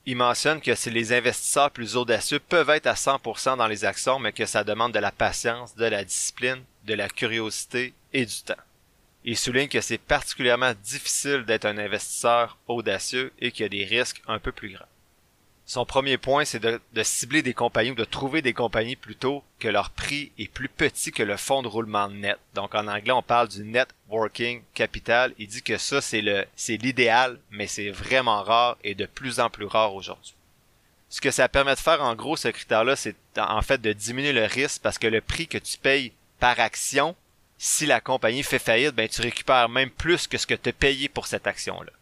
Il 0.06 0.16
mentionne 0.16 0.60
que 0.60 0.74
si 0.74 0.90
les 0.90 1.12
investisseurs 1.12 1.70
plus 1.70 1.96
audacieux 1.96 2.40
peuvent 2.40 2.70
être 2.70 2.86
à 2.86 2.94
100% 2.94 3.56
dans 3.56 3.66
les 3.66 3.84
actions, 3.84 4.18
mais 4.18 4.32
que 4.32 4.46
ça 4.46 4.64
demande 4.64 4.92
de 4.92 4.98
la 4.98 5.12
patience, 5.12 5.74
de 5.74 5.84
la 5.84 6.04
discipline, 6.04 6.62
de 6.84 6.94
la 6.94 7.08
curiosité 7.08 7.94
et 8.12 8.26
du 8.26 8.42
temps. 8.42 8.54
Il 9.24 9.36
souligne 9.36 9.68
que 9.68 9.80
c'est 9.80 9.98
particulièrement 9.98 10.72
difficile 10.82 11.44
d'être 11.44 11.64
un 11.64 11.78
investisseur 11.78 12.58
audacieux 12.66 13.32
et 13.38 13.52
qu'il 13.52 13.62
y 13.62 13.66
a 13.66 13.68
des 13.68 13.84
risques 13.84 14.22
un 14.26 14.38
peu 14.38 14.50
plus 14.50 14.70
grands. 14.70 14.86
Son 15.64 15.86
premier 15.86 16.18
point, 16.18 16.44
c'est 16.44 16.58
de, 16.58 16.80
cibler 17.02 17.40
des 17.40 17.54
compagnies 17.54 17.92
ou 17.92 17.94
de 17.94 18.04
trouver 18.04 18.42
des 18.42 18.52
compagnies 18.52 18.96
plutôt 18.96 19.44
que 19.60 19.68
leur 19.68 19.90
prix 19.90 20.32
est 20.38 20.52
plus 20.52 20.68
petit 20.68 21.12
que 21.12 21.22
le 21.22 21.36
fonds 21.36 21.62
de 21.62 21.68
roulement 21.68 22.08
net. 22.08 22.36
Donc 22.54 22.74
en 22.74 22.88
anglais, 22.88 23.12
on 23.12 23.22
parle 23.22 23.48
du 23.48 23.64
net 23.64 23.88
working 24.08 24.62
capital. 24.74 25.32
Il 25.38 25.46
dit 25.46 25.62
que 25.62 25.78
ça, 25.78 26.00
c'est 26.00 26.20
le, 26.20 26.44
c'est 26.56 26.76
l'idéal, 26.76 27.38
mais 27.50 27.68
c'est 27.68 27.90
vraiment 27.90 28.42
rare 28.42 28.76
et 28.82 28.94
de 28.96 29.06
plus 29.06 29.38
en 29.38 29.50
plus 29.50 29.66
rare 29.66 29.94
aujourd'hui. 29.94 30.34
Ce 31.08 31.20
que 31.20 31.30
ça 31.30 31.48
permet 31.48 31.74
de 31.74 31.80
faire 31.80 32.02
en 32.02 32.16
gros, 32.16 32.36
ce 32.36 32.48
critère-là, 32.48 32.96
c'est 32.96 33.16
en 33.38 33.62
fait 33.62 33.80
de 33.80 33.92
diminuer 33.92 34.32
le 34.32 34.44
risque 34.44 34.82
parce 34.82 34.98
que 34.98 35.06
le 35.06 35.20
prix 35.20 35.46
que 35.46 35.58
tu 35.58 35.78
payes 35.78 36.12
par 36.40 36.58
action 36.58 37.14
si 37.64 37.86
la 37.86 38.00
compagnie 38.00 38.42
fait 38.42 38.58
faillite, 38.58 38.96
ben 38.96 39.08
tu 39.08 39.22
récupères 39.22 39.68
même 39.68 39.88
plus 39.88 40.26
que 40.26 40.36
ce 40.36 40.48
que 40.48 40.54
tu 40.54 40.70
as 40.70 40.72
payé 40.72 41.08
pour 41.08 41.28
cette 41.28 41.46
action-là. 41.46 41.92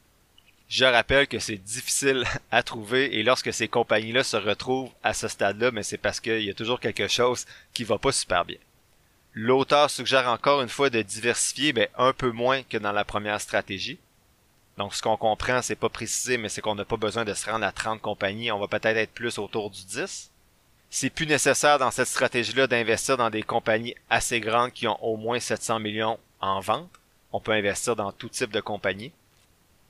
Je 0.71 0.87
rappelle 0.87 1.27
que 1.29 1.39
c'est 1.39 1.59
difficile 1.59 2.25
à 2.51 2.63
trouver 2.63 3.19
et 3.19 3.23
lorsque 3.23 3.53
ces 3.53 3.69
compagnies-là 3.69 4.25
se 4.25 4.39
retrouvent 4.39 4.91
à 5.03 5.13
ce 5.13 5.29
stade-là, 5.29 5.71
mais 5.71 5.81
ben, 5.81 5.83
c'est 5.83 5.99
parce 5.99 6.19
qu'il 6.19 6.41
y 6.41 6.49
a 6.49 6.55
toujours 6.55 6.81
quelque 6.81 7.09
chose 7.09 7.45
qui 7.75 7.85
va 7.85 7.99
pas 7.99 8.11
super 8.11 8.47
bien. 8.47 8.57
L'auteur 9.35 9.91
suggère 9.91 10.29
encore 10.29 10.63
une 10.63 10.71
fois 10.71 10.89
de 10.89 11.03
diversifier 11.03 11.75
ben, 11.75 11.89
un 11.99 12.15
peu 12.15 12.31
moins 12.31 12.63
que 12.63 12.79
dans 12.79 12.93
la 12.93 13.05
première 13.05 13.43
stratégie. 13.43 13.99
Donc 14.79 14.95
ce 14.95 15.03
qu'on 15.03 15.19
comprend, 15.19 15.61
c'est 15.61 15.77
pas 15.77 15.91
précisé, 15.91 16.39
mais 16.39 16.49
c'est 16.49 16.63
qu'on 16.63 16.75
n'a 16.75 16.87
pas 16.87 16.97
besoin 16.97 17.27
de 17.27 17.35
se 17.35 17.51
rendre 17.51 17.67
à 17.67 17.73
30 17.73 18.01
compagnies, 18.01 18.51
on 18.51 18.59
va 18.59 18.67
peut-être 18.67 18.97
être 18.97 19.13
plus 19.13 19.37
autour 19.37 19.69
du 19.69 19.85
10 19.85 20.30
c'est 20.91 21.11
plus 21.11 21.27
nécessaire 21.27 21.79
dans 21.79 21.93
cette 21.93 22.09
stratégie-là 22.09 22.67
d'investir 22.67 23.17
dans 23.17 23.31
des 23.31 23.45
compagnies 23.45 23.95
assez 24.11 24.41
grandes 24.41 24.73
qui 24.73 24.89
ont 24.89 25.03
au 25.05 25.17
moins 25.17 25.39
700 25.39 25.79
millions 25.79 26.19
en 26.41 26.59
vente. 26.61 26.91
On 27.33 27.41
peut 27.41 27.53
investir 27.53 27.95
dans 27.95 28.11
tout 28.11 28.29
type 28.29 28.51
de 28.51 28.61
compagnie. 28.61 29.13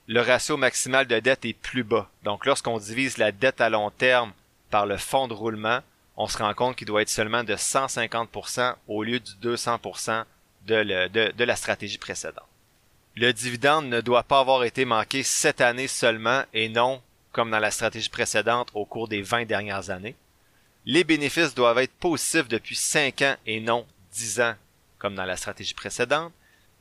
Le 0.06 0.20
ratio 0.20 0.58
maximal 0.58 1.06
de 1.06 1.18
dette 1.18 1.46
est 1.46 1.54
plus 1.54 1.84
bas. 1.84 2.10
Donc 2.22 2.44
lorsqu'on 2.44 2.78
divise 2.78 3.16
la 3.16 3.32
dette 3.32 3.62
à 3.62 3.70
long 3.70 3.90
terme 3.90 4.32
par 4.68 4.84
le 4.84 4.98
fonds 4.98 5.26
de 5.26 5.32
roulement, 5.32 5.80
on 6.18 6.28
se 6.28 6.36
rend 6.36 6.52
compte 6.52 6.76
qu'il 6.76 6.86
doit 6.86 7.00
être 7.00 7.08
seulement 7.08 7.44
de 7.44 7.54
150% 7.54 8.74
au 8.88 9.02
lieu 9.02 9.20
du 9.20 9.32
200% 9.42 10.24
de, 10.66 11.08
de, 11.08 11.32
de 11.32 11.44
la 11.44 11.56
stratégie 11.56 11.96
précédente. 11.96 12.44
Le 13.16 13.32
dividende 13.32 13.86
ne 13.86 14.02
doit 14.02 14.22
pas 14.22 14.40
avoir 14.40 14.64
été 14.64 14.84
manqué 14.84 15.22
cette 15.22 15.62
année 15.62 15.88
seulement 15.88 16.42
et 16.52 16.68
non, 16.68 17.00
comme 17.32 17.50
dans 17.50 17.58
la 17.58 17.70
stratégie 17.70 18.10
précédente, 18.10 18.68
au 18.74 18.84
cours 18.84 19.08
des 19.08 19.22
20 19.22 19.46
dernières 19.46 19.88
années. 19.88 20.14
Les 20.86 21.04
bénéfices 21.04 21.54
doivent 21.54 21.78
être 21.78 21.92
positifs 21.92 22.48
depuis 22.48 22.76
5 22.76 23.22
ans 23.22 23.36
et 23.46 23.60
non 23.60 23.86
10 24.12 24.40
ans, 24.40 24.54
comme 24.98 25.14
dans 25.14 25.24
la 25.24 25.36
stratégie 25.36 25.74
précédente. 25.74 26.32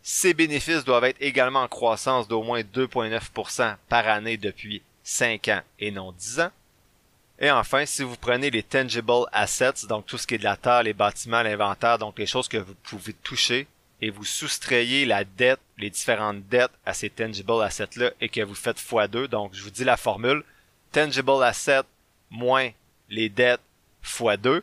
Ces 0.01 0.33
bénéfices 0.33 0.85
doivent 0.85 1.03
être 1.03 1.21
également 1.21 1.61
en 1.61 1.67
croissance 1.67 2.27
d'au 2.27 2.41
moins 2.41 2.61
2,9% 2.61 3.75
par 3.89 4.07
année 4.07 4.37
depuis 4.37 4.81
5 5.03 5.47
ans 5.49 5.61
et 5.79 5.91
non 5.91 6.11
10 6.13 6.39
ans. 6.41 6.51
Et 7.39 7.51
enfin, 7.51 7.85
si 7.85 8.03
vous 8.03 8.17
prenez 8.17 8.49
les 8.49 8.63
tangible 8.63 9.25
assets, 9.31 9.87
donc 9.87 10.05
tout 10.05 10.17
ce 10.17 10.27
qui 10.27 10.35
est 10.35 10.39
de 10.39 10.43
la 10.43 10.57
terre, 10.57 10.83
les 10.83 10.93
bâtiments, 10.93 11.41
l'inventaire, 11.41 11.97
donc 11.97 12.19
les 12.19 12.25
choses 12.25 12.49
que 12.49 12.57
vous 12.57 12.75
pouvez 12.83 13.13
toucher, 13.13 13.67
et 14.01 14.09
vous 14.09 14.25
soustrayez 14.25 15.05
la 15.05 15.23
dette, 15.23 15.59
les 15.77 15.89
différentes 15.89 16.47
dettes 16.47 16.71
à 16.85 16.93
ces 16.93 17.09
tangible 17.09 17.61
assets-là 17.61 18.11
et 18.21 18.29
que 18.29 18.41
vous 18.41 18.55
faites 18.55 18.79
x2. 18.79 19.27
Donc, 19.27 19.53
je 19.53 19.61
vous 19.61 19.69
dis 19.69 19.83
la 19.83 19.97
formule. 19.97 20.43
Tangible 20.91 21.43
asset 21.43 21.81
moins 22.29 22.69
les 23.09 23.29
dettes 23.29 23.61
x2. 24.03 24.61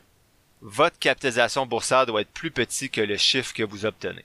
Votre 0.63 0.99
capitalisation 0.99 1.67
boursière 1.67 2.07
doit 2.07 2.23
être 2.23 2.33
plus 2.33 2.51
petit 2.51 2.91
que 2.91 3.01
le 3.01 3.17
chiffre 3.17 3.55
que 3.55 3.63
vous 3.63 3.85
obtenez. 3.85 4.25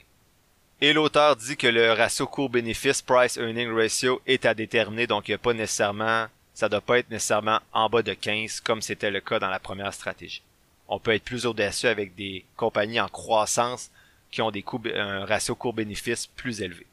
Et 0.80 0.94
l'auteur 0.94 1.36
dit 1.36 1.58
que 1.58 1.68
le 1.68 1.92
ratio 1.94 2.26
court-bénéfice 2.26 3.04
price 3.04 3.38
earning 3.38 3.72
ratio 3.72 4.20
est 4.26 4.46
à 4.46 4.56
déterminer, 4.56 5.06
donc 5.06 5.28
il 5.28 5.32
n'y 5.32 5.36
a 5.36 5.38
pas 5.38 5.54
nécessairement, 5.54 6.26
ça 6.56 6.70
doit 6.70 6.82
pas 6.82 6.98
être 6.98 7.12
nécessairement 7.12 7.60
en 7.72 7.88
bas 7.88 8.02
de 8.02 8.14
15 8.14 8.62
comme 8.62 8.82
c'était 8.82 9.12
le 9.12 9.22
cas 9.22 9.38
dans 9.38 9.50
la 9.50 9.60
première 9.60 9.94
stratégie. 9.94 10.42
On 10.88 11.00
peut 11.00 11.14
être 11.14 11.24
plus 11.24 11.46
audacieux 11.46 11.90
avec 11.90 12.16
des 12.16 12.44
compagnies 12.58 13.00
en 13.00 13.10
croissance 13.10 13.92
qui 14.32 14.42
ont 14.42 14.52
un 14.96 15.26
ratio 15.26 15.54
court-bénéfice 15.54 16.26
plus 16.26 16.62
élevé. 16.62 16.88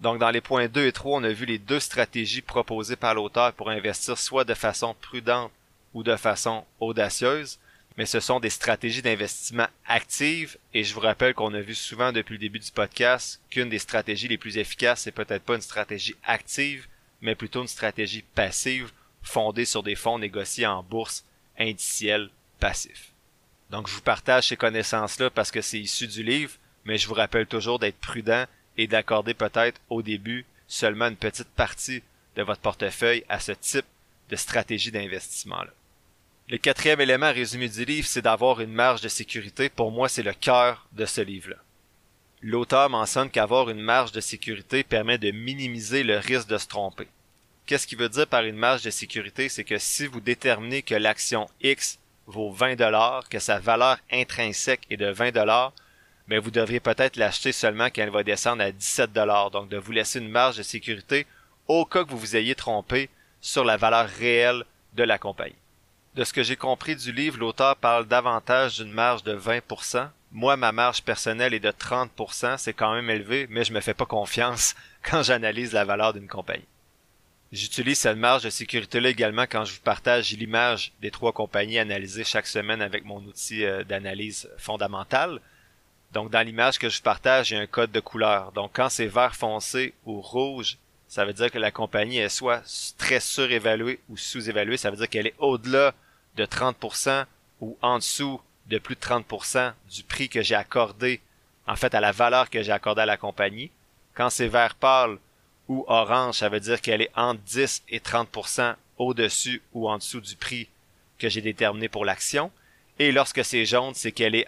Donc 0.00 0.18
dans 0.18 0.30
les 0.30 0.40
points 0.40 0.68
2 0.68 0.86
et 0.86 0.92
3, 0.92 1.18
on 1.18 1.24
a 1.24 1.32
vu 1.32 1.46
les 1.46 1.58
deux 1.58 1.80
stratégies 1.80 2.42
proposées 2.42 2.96
par 2.96 3.14
l'auteur 3.14 3.52
pour 3.52 3.70
investir 3.70 4.16
soit 4.16 4.44
de 4.44 4.54
façon 4.54 4.94
prudente 5.00 5.50
ou 5.94 6.02
de 6.02 6.16
façon 6.16 6.64
audacieuse, 6.78 7.58
mais 7.96 8.06
ce 8.06 8.20
sont 8.20 8.40
des 8.40 8.50
stratégies 8.50 9.02
d'investissement 9.02 9.66
actives 9.86 10.56
et 10.72 10.84
je 10.84 10.94
vous 10.94 11.00
rappelle 11.00 11.34
qu'on 11.34 11.54
a 11.54 11.60
vu 11.60 11.74
souvent 11.74 12.12
depuis 12.12 12.34
le 12.34 12.38
début 12.38 12.58
du 12.58 12.70
podcast 12.70 13.40
qu'une 13.50 13.68
des 13.68 13.78
stratégies 13.78 14.28
les 14.28 14.38
plus 14.38 14.58
efficaces, 14.58 15.02
c'est 15.02 15.12
peut-être 15.12 15.42
pas 15.42 15.56
une 15.56 15.60
stratégie 15.60 16.16
active, 16.24 16.86
mais 17.20 17.34
plutôt 17.34 17.62
une 17.62 17.68
stratégie 17.68 18.24
passive 18.34 18.90
fondée 19.22 19.64
sur 19.64 19.82
des 19.82 19.96
fonds 19.96 20.18
négociés 20.18 20.66
en 20.66 20.82
bourse 20.82 21.24
indiciels 21.58 22.30
passifs. 22.58 23.10
Donc 23.70 23.88
je 23.88 23.94
vous 23.94 24.00
partage 24.00 24.48
ces 24.48 24.56
connaissances-là 24.56 25.30
parce 25.30 25.50
que 25.50 25.60
c'est 25.60 25.78
issu 25.78 26.06
du 26.06 26.22
livre, 26.22 26.52
mais 26.84 26.98
je 26.98 27.06
vous 27.06 27.14
rappelle 27.14 27.46
toujours 27.46 27.78
d'être 27.78 27.98
prudent 27.98 28.46
et 28.76 28.86
d'accorder 28.86 29.34
peut-être 29.34 29.80
au 29.90 30.02
début 30.02 30.46
seulement 30.66 31.08
une 31.08 31.16
petite 31.16 31.48
partie 31.48 32.02
de 32.36 32.42
votre 32.42 32.60
portefeuille 32.60 33.24
à 33.28 33.40
ce 33.40 33.52
type 33.52 33.84
de 34.30 34.36
stratégie 34.36 34.92
d'investissement-là. 34.92 35.72
Le 36.50 36.58
quatrième 36.58 37.00
élément 37.00 37.32
résumé 37.32 37.68
du 37.68 37.84
livre, 37.84 38.08
c'est 38.08 38.22
d'avoir 38.22 38.60
une 38.60 38.72
marge 38.72 39.02
de 39.02 39.08
sécurité. 39.08 39.68
Pour 39.68 39.92
moi, 39.92 40.08
c'est 40.08 40.24
le 40.24 40.32
cœur 40.32 40.84
de 40.90 41.06
ce 41.06 41.20
livre-là. 41.20 41.58
L'auteur 42.42 42.90
mentionne 42.90 43.30
qu'avoir 43.30 43.70
une 43.70 43.78
marge 43.78 44.10
de 44.10 44.20
sécurité 44.20 44.82
permet 44.82 45.16
de 45.16 45.30
minimiser 45.30 46.02
le 46.02 46.18
risque 46.18 46.48
de 46.48 46.58
se 46.58 46.66
tromper. 46.66 47.06
Qu'est-ce 47.66 47.86
qu'il 47.86 47.98
veut 47.98 48.08
dire 48.08 48.26
par 48.26 48.42
une 48.42 48.56
marge 48.56 48.82
de 48.82 48.90
sécurité? 48.90 49.48
C'est 49.48 49.62
que 49.62 49.78
si 49.78 50.08
vous 50.08 50.18
déterminez 50.18 50.82
que 50.82 50.96
l'action 50.96 51.48
X 51.62 52.00
vaut 52.26 52.50
20 52.50 52.74
dollars, 52.74 53.28
que 53.28 53.38
sa 53.38 53.60
valeur 53.60 53.98
intrinsèque 54.10 54.88
est 54.90 54.96
de 54.96 55.08
20 55.08 55.30
dollars, 55.30 55.72
mais 56.26 56.38
vous 56.38 56.50
devriez 56.50 56.80
peut-être 56.80 57.14
l'acheter 57.14 57.52
seulement 57.52 57.90
quand 57.94 58.02
elle 58.02 58.10
va 58.10 58.24
descendre 58.24 58.64
à 58.64 58.72
17 58.72 59.12
dollars. 59.12 59.52
Donc 59.52 59.68
de 59.68 59.76
vous 59.76 59.92
laisser 59.92 60.18
une 60.18 60.28
marge 60.28 60.56
de 60.56 60.64
sécurité 60.64 61.28
au 61.68 61.84
cas 61.84 62.02
que 62.02 62.10
vous 62.10 62.18
vous 62.18 62.34
ayez 62.34 62.56
trompé 62.56 63.08
sur 63.40 63.64
la 63.64 63.76
valeur 63.76 64.08
réelle 64.08 64.64
de 64.94 65.04
la 65.04 65.16
compagnie. 65.16 65.54
De 66.16 66.24
ce 66.24 66.32
que 66.32 66.42
j'ai 66.42 66.56
compris 66.56 66.96
du 66.96 67.12
livre, 67.12 67.38
l'auteur 67.38 67.76
parle 67.76 68.08
davantage 68.08 68.78
d'une 68.78 68.90
marge 68.90 69.22
de 69.22 69.36
20%. 69.36 70.08
Moi, 70.32 70.56
ma 70.56 70.72
marge 70.72 71.02
personnelle 71.02 71.54
est 71.54 71.60
de 71.60 71.70
30%, 71.70 72.58
c'est 72.58 72.72
quand 72.72 72.92
même 72.94 73.10
élevé, 73.10 73.46
mais 73.48 73.62
je 73.62 73.72
me 73.72 73.80
fais 73.80 73.94
pas 73.94 74.06
confiance 74.06 74.74
quand 75.02 75.22
j'analyse 75.22 75.72
la 75.72 75.84
valeur 75.84 76.12
d'une 76.12 76.26
compagnie. 76.26 76.66
J'utilise 77.52 77.98
cette 77.98 78.16
marge 78.16 78.42
de 78.42 78.50
sécurité-là 78.50 79.08
également 79.08 79.42
quand 79.42 79.64
je 79.64 79.74
vous 79.74 79.80
partage 79.80 80.32
l'image 80.32 80.92
des 81.00 81.12
trois 81.12 81.32
compagnies 81.32 81.78
analysées 81.78 82.24
chaque 82.24 82.46
semaine 82.46 82.82
avec 82.82 83.04
mon 83.04 83.20
outil 83.24 83.64
euh, 83.64 83.84
d'analyse 83.84 84.48
fondamentale. 84.56 85.40
Donc, 86.12 86.30
dans 86.30 86.42
l'image 86.42 86.78
que 86.78 86.88
je 86.88 87.02
partage, 87.02 87.50
il 87.50 87.54
y 87.54 87.56
a 87.56 87.60
un 87.60 87.66
code 87.66 87.92
de 87.92 88.00
couleur. 88.00 88.50
Donc, 88.52 88.72
quand 88.74 88.88
c'est 88.88 89.06
vert 89.06 89.36
foncé 89.36 89.94
ou 90.04 90.20
rouge, 90.20 90.76
ça 91.10 91.24
veut 91.24 91.32
dire 91.32 91.50
que 91.50 91.58
la 91.58 91.72
compagnie 91.72 92.18
est 92.18 92.28
soit 92.28 92.62
très 92.96 93.18
surévaluée 93.18 93.98
ou 94.08 94.16
sous-évaluée. 94.16 94.76
Ça 94.76 94.92
veut 94.92 94.96
dire 94.96 95.08
qu'elle 95.08 95.26
est 95.26 95.34
au-delà 95.38 95.92
de 96.36 96.46
30% 96.46 97.24
ou 97.60 97.76
en 97.82 97.98
dessous 97.98 98.40
de 98.68 98.78
plus 98.78 98.94
de 98.94 99.00
30% 99.00 99.72
du 99.90 100.04
prix 100.04 100.28
que 100.28 100.40
j'ai 100.40 100.54
accordé, 100.54 101.20
en 101.66 101.74
fait, 101.74 101.96
à 101.96 102.00
la 102.00 102.12
valeur 102.12 102.48
que 102.48 102.62
j'ai 102.62 102.70
accordée 102.70 103.02
à 103.02 103.06
la 103.06 103.16
compagnie. 103.16 103.72
Quand 104.14 104.30
c'est 104.30 104.46
vert 104.46 104.76
pâle, 104.76 105.18
ou 105.66 105.84
orange, 105.88 106.36
ça 106.36 106.48
veut 106.48 106.60
dire 106.60 106.80
qu'elle 106.80 107.02
est 107.02 107.10
entre 107.16 107.40
10 107.40 107.82
et 107.88 107.98
30% 107.98 108.76
au-dessus 108.96 109.62
ou 109.72 109.90
en 109.90 109.98
dessous 109.98 110.20
du 110.20 110.36
prix 110.36 110.68
que 111.18 111.28
j'ai 111.28 111.40
déterminé 111.40 111.88
pour 111.88 112.04
l'action. 112.04 112.52
Et 113.00 113.10
lorsque 113.10 113.44
c'est 113.44 113.64
jaune, 113.64 113.94
c'est 113.94 114.12
qu'elle 114.12 114.36
est, 114.36 114.46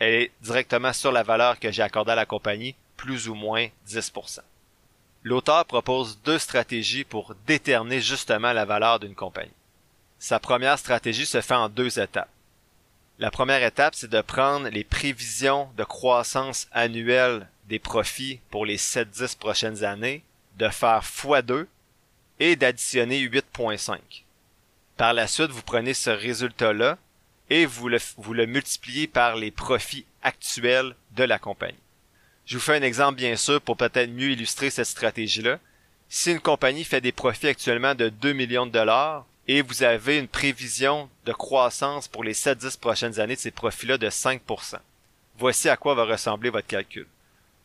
elle 0.00 0.14
est 0.14 0.32
directement 0.42 0.92
sur 0.92 1.12
la 1.12 1.22
valeur 1.22 1.60
que 1.60 1.70
j'ai 1.70 1.82
accordée 1.82 2.12
à 2.12 2.16
la 2.16 2.26
compagnie, 2.26 2.74
plus 2.96 3.28
ou 3.28 3.34
moins 3.36 3.68
10%. 3.86 4.40
L'auteur 5.22 5.66
propose 5.66 6.18
deux 6.22 6.38
stratégies 6.38 7.04
pour 7.04 7.34
déterminer 7.46 8.00
justement 8.00 8.52
la 8.52 8.64
valeur 8.64 8.98
d'une 8.98 9.14
compagnie. 9.14 9.50
Sa 10.18 10.38
première 10.38 10.78
stratégie 10.78 11.26
se 11.26 11.40
fait 11.40 11.54
en 11.54 11.68
deux 11.68 11.98
étapes. 11.98 12.30
La 13.18 13.30
première 13.30 13.62
étape, 13.62 13.94
c'est 13.94 14.08
de 14.08 14.20
prendre 14.22 14.68
les 14.68 14.84
prévisions 14.84 15.68
de 15.76 15.84
croissance 15.84 16.68
annuelle 16.72 17.46
des 17.66 17.78
profits 17.78 18.40
pour 18.50 18.64
les 18.64 18.78
7-10 18.78 19.36
prochaines 19.36 19.84
années 19.84 20.24
de 20.56 20.68
faire 20.70 21.02
x2 21.02 21.66
et 22.38 22.56
d'additionner 22.56 23.20
8.5. 23.20 23.98
Par 24.96 25.12
la 25.12 25.26
suite, 25.26 25.50
vous 25.50 25.62
prenez 25.62 25.92
ce 25.92 26.10
résultat-là 26.10 26.96
et 27.50 27.66
vous 27.66 27.88
le, 27.88 27.98
vous 28.16 28.32
le 28.32 28.46
multipliez 28.46 29.06
par 29.06 29.36
les 29.36 29.50
profits 29.50 30.06
actuels 30.22 30.94
de 31.12 31.24
la 31.24 31.38
compagnie. 31.38 31.76
Je 32.46 32.56
vous 32.56 32.60
fais 32.60 32.76
un 32.76 32.82
exemple 32.82 33.16
bien 33.16 33.36
sûr 33.36 33.60
pour 33.60 33.76
peut-être 33.76 34.10
mieux 34.10 34.30
illustrer 34.30 34.70
cette 34.70 34.86
stratégie-là. 34.86 35.58
Si 36.08 36.32
une 36.32 36.40
compagnie 36.40 36.84
fait 36.84 37.00
des 37.00 37.12
profits 37.12 37.48
actuellement 37.48 37.94
de 37.94 38.08
2 38.08 38.32
millions 38.32 38.66
de 38.66 38.72
dollars 38.72 39.26
et 39.46 39.62
vous 39.62 39.82
avez 39.82 40.18
une 40.18 40.28
prévision 40.28 41.08
de 41.24 41.32
croissance 41.32 42.08
pour 42.08 42.24
les 42.24 42.34
7-10 42.34 42.78
prochaines 42.78 43.20
années 43.20 43.36
de 43.36 43.40
ces 43.40 43.52
profits-là 43.52 43.98
de 43.98 44.08
5%, 44.08 44.78
voici 45.38 45.68
à 45.68 45.76
quoi 45.76 45.94
va 45.94 46.04
ressembler 46.04 46.50
votre 46.50 46.66
calcul. 46.66 47.06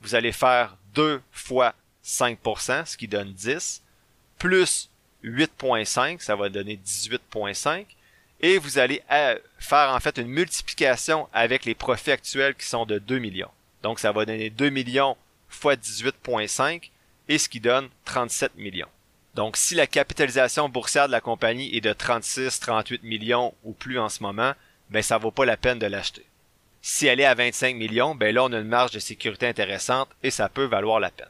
Vous 0.01 0.13
allez 0.13 0.31
faire 0.31 0.77
2 0.93 1.21
fois 1.31 1.73
5%, 2.03 2.85
ce 2.85 2.97
qui 2.97 3.07
donne 3.07 3.33
10, 3.33 3.81
plus 4.37 4.89
8.5, 5.23 6.19
ça 6.19 6.35
va 6.35 6.49
donner 6.49 6.79
18.5, 6.85 7.85
et 8.41 8.57
vous 8.57 8.77
allez 8.77 9.01
euh, 9.11 9.37
faire 9.57 9.89
en 9.89 9.99
fait 9.99 10.17
une 10.17 10.27
multiplication 10.27 11.27
avec 11.33 11.65
les 11.65 11.73
profits 11.73 12.11
actuels 12.11 12.55
qui 12.55 12.67
sont 12.67 12.85
de 12.85 12.99
2 12.99 13.17
millions. 13.17 13.49
Donc 13.85 13.99
ça 13.99 14.11
va 14.11 14.25
donner 14.25 14.49
2 14.49 14.71
millions 14.71 15.15
fois 15.47 15.75
18.5, 15.75 16.89
et 17.29 17.37
ce 17.37 17.47
qui 17.47 17.59
donne 17.59 17.87
37 18.05 18.55
millions. 18.55 18.87
Donc 19.35 19.57
si 19.57 19.75
la 19.75 19.85
capitalisation 19.85 20.67
boursière 20.69 21.05
de 21.05 21.11
la 21.11 21.21
compagnie 21.21 21.69
est 21.77 21.81
de 21.81 21.93
36, 21.93 22.59
38 22.61 23.03
millions 23.03 23.53
ou 23.63 23.73
plus 23.73 23.99
en 23.99 24.09
ce 24.09 24.23
moment, 24.23 24.53
ben 24.89 25.03
ça 25.03 25.19
vaut 25.19 25.29
pas 25.29 25.45
la 25.45 25.55
peine 25.55 25.77
de 25.77 25.85
l'acheter. 25.85 26.25
Si 26.81 27.05
elle 27.05 27.19
est 27.19 27.25
à 27.25 27.35
25 27.35 27.75
millions, 27.75 28.15
ben 28.15 28.33
là 28.33 28.45
on 28.45 28.53
a 28.53 28.57
une 28.57 28.67
marge 28.67 28.89
de 28.89 28.97
sécurité 28.97 29.47
intéressante 29.47 30.09
et 30.23 30.31
ça 30.31 30.49
peut 30.49 30.65
valoir 30.65 30.99
la 30.99 31.11
peine. 31.11 31.29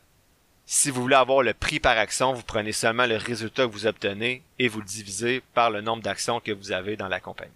Si 0.66 0.92
vous 0.92 1.02
voulez 1.02 1.18
avoir 1.18 1.44
le 1.44 1.54
prix 1.54 1.82
par 1.82 1.98
action, 1.98 2.32
vous 2.32 2.44
prenez 2.44 2.72
seulement 2.72 3.06
le 3.06 3.18
résultat 3.18 3.66
que 3.66 3.74
vous 3.74 3.86
obtenez 3.86 4.44
et 4.60 4.70
vous 4.70 4.80
le 4.80 4.86
divisez 4.86 5.44
par 5.54 5.72
le 5.72 5.82
nombre 5.82 6.04
d'actions 6.04 6.40
que 6.40 6.54
vous 6.54 6.72
avez 6.72 6.96
dans 6.96 7.10
la 7.10 7.20
compagnie. 7.20 7.52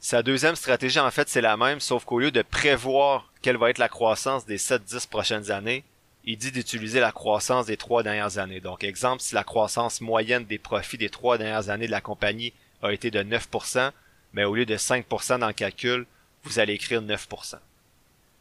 Sa 0.00 0.22
deuxième 0.22 0.56
stratégie, 0.56 1.00
en 1.00 1.10
fait, 1.10 1.30
c'est 1.30 1.40
la 1.40 1.56
même, 1.56 1.80
sauf 1.80 2.04
qu'au 2.04 2.18
lieu 2.18 2.30
de 2.30 2.42
prévoir 2.42 3.31
quelle 3.42 3.56
va 3.56 3.70
être 3.70 3.78
la 3.78 3.88
croissance 3.88 4.46
des 4.46 4.58
7-10 4.58 5.08
prochaines 5.08 5.50
années, 5.50 5.84
il 6.24 6.38
dit 6.38 6.52
d'utiliser 6.52 7.00
la 7.00 7.12
croissance 7.12 7.66
des 7.66 7.76
trois 7.76 8.02
dernières 8.02 8.38
années. 8.38 8.60
Donc, 8.60 8.84
exemple, 8.84 9.22
si 9.22 9.34
la 9.34 9.42
croissance 9.42 10.00
moyenne 10.00 10.44
des 10.44 10.58
profits 10.58 10.98
des 10.98 11.10
trois 11.10 11.36
dernières 11.36 11.68
années 11.68 11.86
de 11.86 11.90
la 11.90 12.00
compagnie 12.00 12.52
a 12.82 12.92
été 12.92 13.10
de 13.10 13.22
9%, 13.22 13.90
mais 14.32 14.44
au 14.44 14.54
lieu 14.54 14.64
de 14.64 14.76
5% 14.76 15.40
dans 15.40 15.48
le 15.48 15.52
calcul, 15.52 16.06
vous 16.44 16.58
allez 16.58 16.74
écrire 16.74 17.02
9%. 17.02 17.56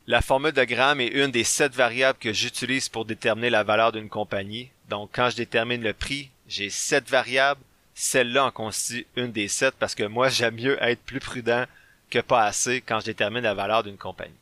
La 0.07 0.21
formule 0.21 0.51
de 0.51 0.63
Graham 0.63 0.99
est 0.99 1.07
une 1.07 1.31
des 1.31 1.43
sept 1.43 1.73
variables 1.73 2.19
que 2.19 2.33
j'utilise 2.33 2.89
pour 2.89 3.05
déterminer 3.05 3.49
la 3.49 3.63
valeur 3.63 3.91
d'une 3.91 4.09
compagnie. 4.09 4.69
Donc, 4.89 5.09
quand 5.13 5.29
je 5.29 5.37
détermine 5.37 5.83
le 5.83 5.93
prix, 5.93 6.29
j'ai 6.47 6.69
sept 6.69 7.09
variables. 7.09 7.61
Celle-là 7.93 8.45
en 8.45 8.51
constitue 8.51 9.05
une 9.15 9.31
des 9.31 9.47
sept 9.47 9.75
parce 9.79 9.95
que 9.95 10.03
moi, 10.03 10.29
j'aime 10.29 10.55
mieux 10.55 10.81
être 10.83 11.01
plus 11.01 11.19
prudent 11.19 11.65
que 12.09 12.19
pas 12.19 12.43
assez 12.43 12.81
quand 12.81 12.99
je 12.99 13.05
détermine 13.05 13.43
la 13.43 13.53
valeur 13.53 13.83
d'une 13.83 13.97
compagnie. 13.97 14.33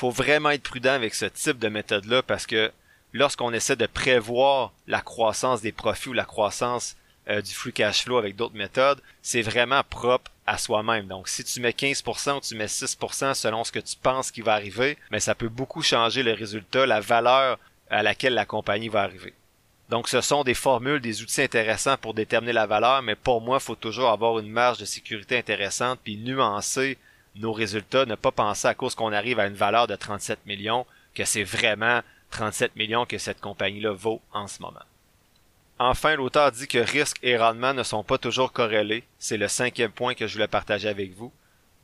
Faut 0.00 0.08
vraiment 0.08 0.48
être 0.48 0.62
prudent 0.62 0.94
avec 0.94 1.14
ce 1.14 1.26
type 1.26 1.58
de 1.58 1.68
méthode-là 1.68 2.22
parce 2.22 2.46
que 2.46 2.72
lorsqu'on 3.12 3.52
essaie 3.52 3.76
de 3.76 3.84
prévoir 3.84 4.72
la 4.86 5.02
croissance 5.02 5.60
des 5.60 5.72
profits 5.72 6.08
ou 6.08 6.14
la 6.14 6.24
croissance 6.24 6.96
euh, 7.28 7.42
du 7.42 7.52
free 7.52 7.74
cash 7.74 8.04
flow 8.04 8.16
avec 8.16 8.34
d'autres 8.34 8.56
méthodes, 8.56 9.02
c'est 9.20 9.42
vraiment 9.42 9.82
propre 9.84 10.30
à 10.46 10.56
soi-même. 10.56 11.06
Donc, 11.06 11.28
si 11.28 11.44
tu 11.44 11.60
mets 11.60 11.72
15% 11.72 12.38
ou 12.38 12.40
tu 12.40 12.54
mets 12.54 12.64
6% 12.64 13.34
selon 13.34 13.62
ce 13.62 13.72
que 13.72 13.78
tu 13.78 13.94
penses 13.94 14.30
qui 14.30 14.40
va 14.40 14.54
arriver, 14.54 14.96
mais 15.10 15.20
ça 15.20 15.34
peut 15.34 15.50
beaucoup 15.50 15.82
changer 15.82 16.22
le 16.22 16.32
résultat, 16.32 16.86
la 16.86 17.00
valeur 17.00 17.58
à 17.90 18.02
laquelle 18.02 18.32
la 18.32 18.46
compagnie 18.46 18.88
va 18.88 19.02
arriver. 19.02 19.34
Donc, 19.90 20.08
ce 20.08 20.22
sont 20.22 20.44
des 20.44 20.54
formules, 20.54 21.02
des 21.02 21.20
outils 21.20 21.42
intéressants 21.42 21.98
pour 21.98 22.14
déterminer 22.14 22.54
la 22.54 22.64
valeur, 22.64 23.02
mais 23.02 23.16
pour 23.16 23.42
moi, 23.42 23.58
il 23.60 23.66
faut 23.66 23.74
toujours 23.74 24.08
avoir 24.08 24.38
une 24.38 24.48
marge 24.48 24.78
de 24.78 24.86
sécurité 24.86 25.36
intéressante 25.36 26.00
puis 26.02 26.16
nuancer 26.16 26.96
nos 27.36 27.52
résultats, 27.52 28.06
ne 28.06 28.14
pas 28.14 28.32
penser 28.32 28.68
à 28.68 28.74
cause 28.74 28.94
qu'on 28.94 29.12
arrive 29.12 29.38
à 29.38 29.46
une 29.46 29.54
valeur 29.54 29.86
de 29.86 29.96
37 29.96 30.46
millions 30.46 30.86
que 31.14 31.24
c'est 31.24 31.44
vraiment 31.44 32.00
37 32.30 32.76
millions 32.76 33.06
que 33.06 33.18
cette 33.18 33.40
compagnie-là 33.40 33.92
vaut 33.92 34.20
en 34.32 34.46
ce 34.46 34.62
moment. 34.62 34.80
Enfin, 35.78 36.14
l'auteur 36.14 36.52
dit 36.52 36.68
que 36.68 36.78
risque 36.78 37.18
et 37.22 37.38
rendement 37.38 37.72
ne 37.72 37.82
sont 37.82 38.04
pas 38.04 38.18
toujours 38.18 38.52
corrélés. 38.52 39.04
C'est 39.18 39.38
le 39.38 39.48
cinquième 39.48 39.90
point 39.90 40.14
que 40.14 40.26
je 40.26 40.34
voulais 40.34 40.46
partager 40.46 40.88
avec 40.88 41.14
vous. 41.14 41.32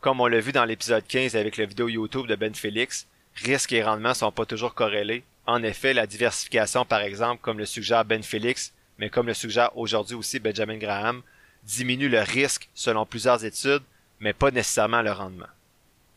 Comme 0.01 0.21
on 0.21 0.27
l'a 0.27 0.41
vu 0.41 0.53
dans 0.53 0.67
l'épisode 0.67 1.07
15 1.07 1.35
avec 1.35 1.57
la 1.57 1.65
vidéo 1.65 1.89
YouTube 1.89 2.27
de 2.27 2.37
Ben 2.37 2.55
Félix, 2.55 3.07
risque 3.37 3.73
et 3.73 3.83
rendement 3.83 4.15
sont 4.15 4.33
pas 4.33 4.45
toujours 4.45 4.75
corrélés. 4.75 5.25
En 5.47 5.63
effet, 5.63 5.95
la 5.95 6.07
diversification, 6.07 6.85
par 6.85 7.01
exemple, 7.01 7.41
comme 7.41 7.59
le 7.59 7.67
suggère 7.67 8.05
Ben 8.05 8.23
Félix, 8.23 8.75
mais 8.99 9.09
comme 9.09 9.27
le 9.27 9.35
suggère 9.35 9.77
aujourd'hui 9.77 10.15
aussi 10.15 10.41
Benjamin 10.41 10.77
Graham, 10.77 11.23
diminue 11.65 12.09
le 12.09 12.21
risque 12.21 12.69
selon 12.75 13.07
plusieurs 13.07 13.45
études, 13.45 13.83
mais 14.21 14.33
pas 14.33 14.51
nécessairement 14.51 15.03
le 15.03 15.13
rendement. 15.13 15.47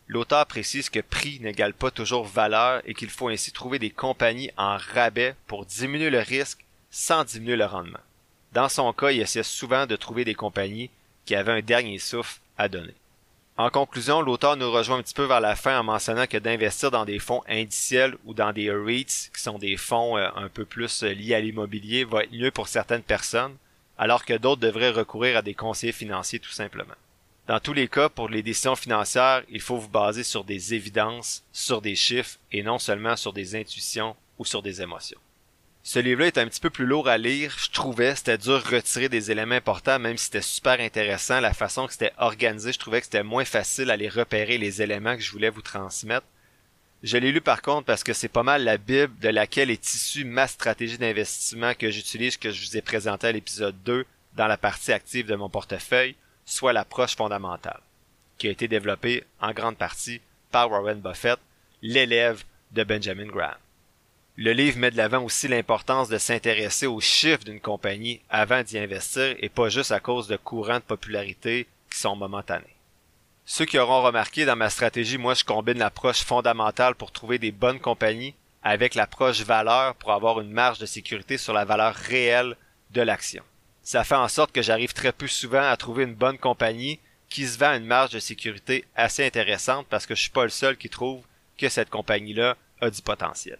L'auteur 0.08 0.46
précise 0.48 0.90
que 0.90 1.02
prix 1.02 1.40
n'égale 1.40 1.74
pas 1.74 1.92
toujours 1.92 2.26
valeur 2.26 2.82
et 2.86 2.94
qu'il 2.96 3.10
faut 3.10 3.30
ainsi 3.30 3.52
trouver 3.52 3.78
des 3.78 3.92
compagnies 3.92 4.52
en 4.58 4.78
rabais 4.78 5.36
pour 5.46 5.66
diminuer 5.66 6.10
le 6.10 6.20
risque 6.20 6.66
sans 6.90 7.24
diminuer 7.24 7.58
le 7.58 7.66
rendement. 7.66 8.00
Dans 8.52 8.70
son 8.70 8.92
cas, 8.94 9.12
il 9.12 9.22
essaie 9.22 9.44
souvent 9.44 9.86
de 9.86 9.96
trouver 9.96 10.26
des 10.26 10.34
compagnies 10.34 10.90
qui 11.26 11.36
avaient 11.36 11.52
un 11.52 11.62
dernier 11.62 12.00
souffle 12.00 12.40
à 12.58 12.68
donner. 12.68 12.96
En 13.60 13.70
conclusion, 13.70 14.22
l'auteur 14.22 14.56
nous 14.56 14.72
rejoint 14.72 14.98
un 14.98 15.04
petit 15.04 15.14
peu 15.14 15.26
vers 15.26 15.42
la 15.42 15.56
fin 15.56 15.78
en 15.78 15.84
mentionnant 15.84 16.26
que 16.26 16.38
d'investir 16.38 16.92
dans 16.92 17.06
des 17.06 17.20
fonds 17.20 17.44
indiciels 17.48 18.16
ou 18.26 18.34
dans 18.34 18.54
des 18.54 18.72
REITs, 18.72 19.32
qui 19.36 19.42
sont 19.42 19.60
des 19.60 19.76
fonds 19.76 20.18
euh, 20.18 20.30
un 20.36 20.48
peu 20.48 20.64
plus 20.64 21.04
euh, 21.04 21.14
liés 21.14 21.36
à 21.36 21.42
l'immobilier, 21.42 22.06
va 22.06 22.24
être 22.24 22.32
mieux 22.32 22.52
pour 22.52 22.70
certaines 22.70 23.04
personnes, 23.04 23.58
alors 23.98 24.24
que 24.24 24.34
d'autres 24.34 24.62
devraient 24.62 24.92
recourir 24.92 25.36
à 25.38 25.42
des 25.42 25.56
conseillers 25.56 25.92
financiers 25.92 26.40
tout 26.40 26.52
simplement. 26.52 26.96
Dans 27.50 27.60
tous 27.60 27.74
les 27.74 27.88
cas, 27.88 28.10
pour 28.10 28.30
les 28.30 28.44
décisions 28.44 28.76
financières, 28.76 29.42
il 29.50 29.60
faut 29.60 29.80
vous 29.80 29.90
baser 29.90 30.22
sur 30.22 30.44
des 30.44 30.76
évidences, 30.76 31.44
sur 31.52 31.82
des 31.82 31.96
chiffres 31.96 32.38
et 32.52 32.62
non 32.62 32.78
seulement 32.78 33.16
sur 33.16 33.34
des 33.34 33.56
intuitions 33.56 34.16
ou 34.38 34.46
sur 34.46 34.62
des 34.62 34.84
émotions. 34.84 35.18
Ce 35.82 35.98
livre-là 35.98 36.28
est 36.28 36.38
un 36.38 36.48
petit 36.48 36.60
peu 36.60 36.70
plus 36.70 36.86
lourd 36.86 37.08
à 37.08 37.18
lire, 37.18 37.58
je 37.58 37.72
trouvais, 37.72 38.14
c'était 38.14 38.38
dur 38.38 38.62
de 38.62 38.76
retirer 38.76 39.10
des 39.10 39.32
éléments 39.32 39.56
importants, 39.56 39.98
même 39.98 40.16
si 40.16 40.26
c'était 40.26 40.44
super 40.44 40.80
intéressant, 40.80 41.40
la 41.40 41.56
façon 41.56 41.88
que 41.88 41.94
c'était 41.94 42.14
organisé, 42.20 42.72
je 42.72 42.78
trouvais 42.78 43.00
que 43.00 43.06
c'était 43.06 43.24
moins 43.24 43.46
facile 43.46 43.90
à 43.90 43.98
les 43.98 44.10
repérer 44.10 44.60
les 44.60 44.84
éléments 44.84 45.16
que 45.16 45.24
je 45.24 45.32
voulais 45.32 45.50
vous 45.50 45.64
transmettre. 45.64 46.28
Je 47.02 47.18
l'ai 47.18 47.32
lu 47.32 47.42
par 47.42 47.64
contre 47.64 47.86
parce 47.86 48.04
que 48.04 48.14
c'est 48.14 48.28
pas 48.28 48.44
mal 48.44 48.64
la 48.64 48.78
Bible 48.78 49.18
de 49.22 49.30
laquelle 49.30 49.72
est 49.72 49.96
issue 49.96 50.24
ma 50.24 50.46
stratégie 50.46 51.00
d'investissement 51.00 51.74
que 51.74 51.90
j'utilise, 51.90 52.38
que 52.38 52.52
je 52.52 52.64
vous 52.64 52.78
ai 52.78 52.84
présenté 52.84 53.26
à 53.26 53.32
l'épisode 53.32 53.82
2 53.86 54.06
dans 54.36 54.48
la 54.48 54.58
partie 54.58 54.92
active 54.92 55.26
de 55.26 55.36
mon 55.36 55.50
portefeuille, 55.50 56.16
soit 56.50 56.74
l'approche 56.74 57.16
fondamentale, 57.16 57.82
qui 58.38 58.48
a 58.48 58.52
été 58.52 58.68
développée 58.68 59.24
en 59.40 59.52
grande 59.52 59.78
partie 59.78 60.20
par 60.52 60.72
Warren 60.72 61.00
Buffett, 61.00 61.40
l'élève 61.82 62.44
de 62.72 62.84
Benjamin 62.84 63.28
Graham. 63.28 63.58
Le 64.36 64.54
livre 64.54 64.80
met 64.80 64.90
de 64.90 64.98
l'avant 64.98 65.24
aussi 65.24 65.48
l'importance 65.48 66.10
de 66.10 66.18
s'intéresser 66.18 66.88
aux 66.88 67.02
chiffres 67.02 67.44
d'une 67.44 67.60
compagnie 67.60 68.22
avant 68.30 68.64
d'y 68.64 68.80
investir 68.80 69.36
et 69.40 69.50
pas 69.50 69.70
juste 69.70 69.92
à 69.92 70.00
cause 70.00 70.28
de 70.28 70.38
courants 70.38 70.80
de 70.80 70.84
popularité 70.84 71.68
qui 71.92 72.00
sont 72.00 72.16
momentanés. 72.16 72.76
Ceux 73.46 73.66
qui 73.66 73.78
auront 73.78 74.02
remarqué 74.02 74.46
dans 74.46 74.56
ma 74.56 74.70
stratégie, 74.70 75.18
moi 75.18 75.34
je 75.34 75.44
combine 75.44 75.78
l'approche 75.78 76.24
fondamentale 76.24 76.96
pour 76.96 77.12
trouver 77.12 77.38
des 77.38 77.52
bonnes 77.52 77.80
compagnies 77.80 78.36
avec 78.64 78.96
l'approche 78.96 79.42
valeur 79.42 79.96
pour 79.96 80.14
avoir 80.14 80.40
une 80.40 80.52
marge 80.52 80.80
de 80.80 80.86
sécurité 80.86 81.38
sur 81.38 81.54
la 81.54 81.66
valeur 81.66 81.94
réelle 81.94 82.56
de 82.92 83.02
l'action. 83.02 83.44
Ça 83.84 84.04
fait 84.04 84.16
en 84.16 84.28
sorte 84.28 84.52
que 84.52 84.62
j'arrive 84.62 84.94
très 84.94 85.12
peu 85.12 85.28
souvent 85.28 85.68
à 85.68 85.78
trouver 85.78 86.04
une 86.04 86.16
bonne 86.16 86.38
compagnie 86.38 87.00
qui 87.30 87.48
se 87.48 87.58
vend 87.58 87.76
une 87.76 87.86
marge 87.86 88.12
de 88.12 88.20
sécurité 88.20 88.86
assez 88.96 89.26
intéressante 89.26 89.88
parce 89.90 90.06
que 90.06 90.16
je 90.16 90.22
suis 90.22 90.32
pas 90.32 90.44
le 90.44 90.50
seul 90.50 90.78
qui 90.78 90.90
trouve 90.90 91.24
que 91.58 91.70
cette 91.70 91.90
compagnie-là 91.90 92.58
a 92.82 92.90
du 92.90 93.02
potentiel. 93.02 93.60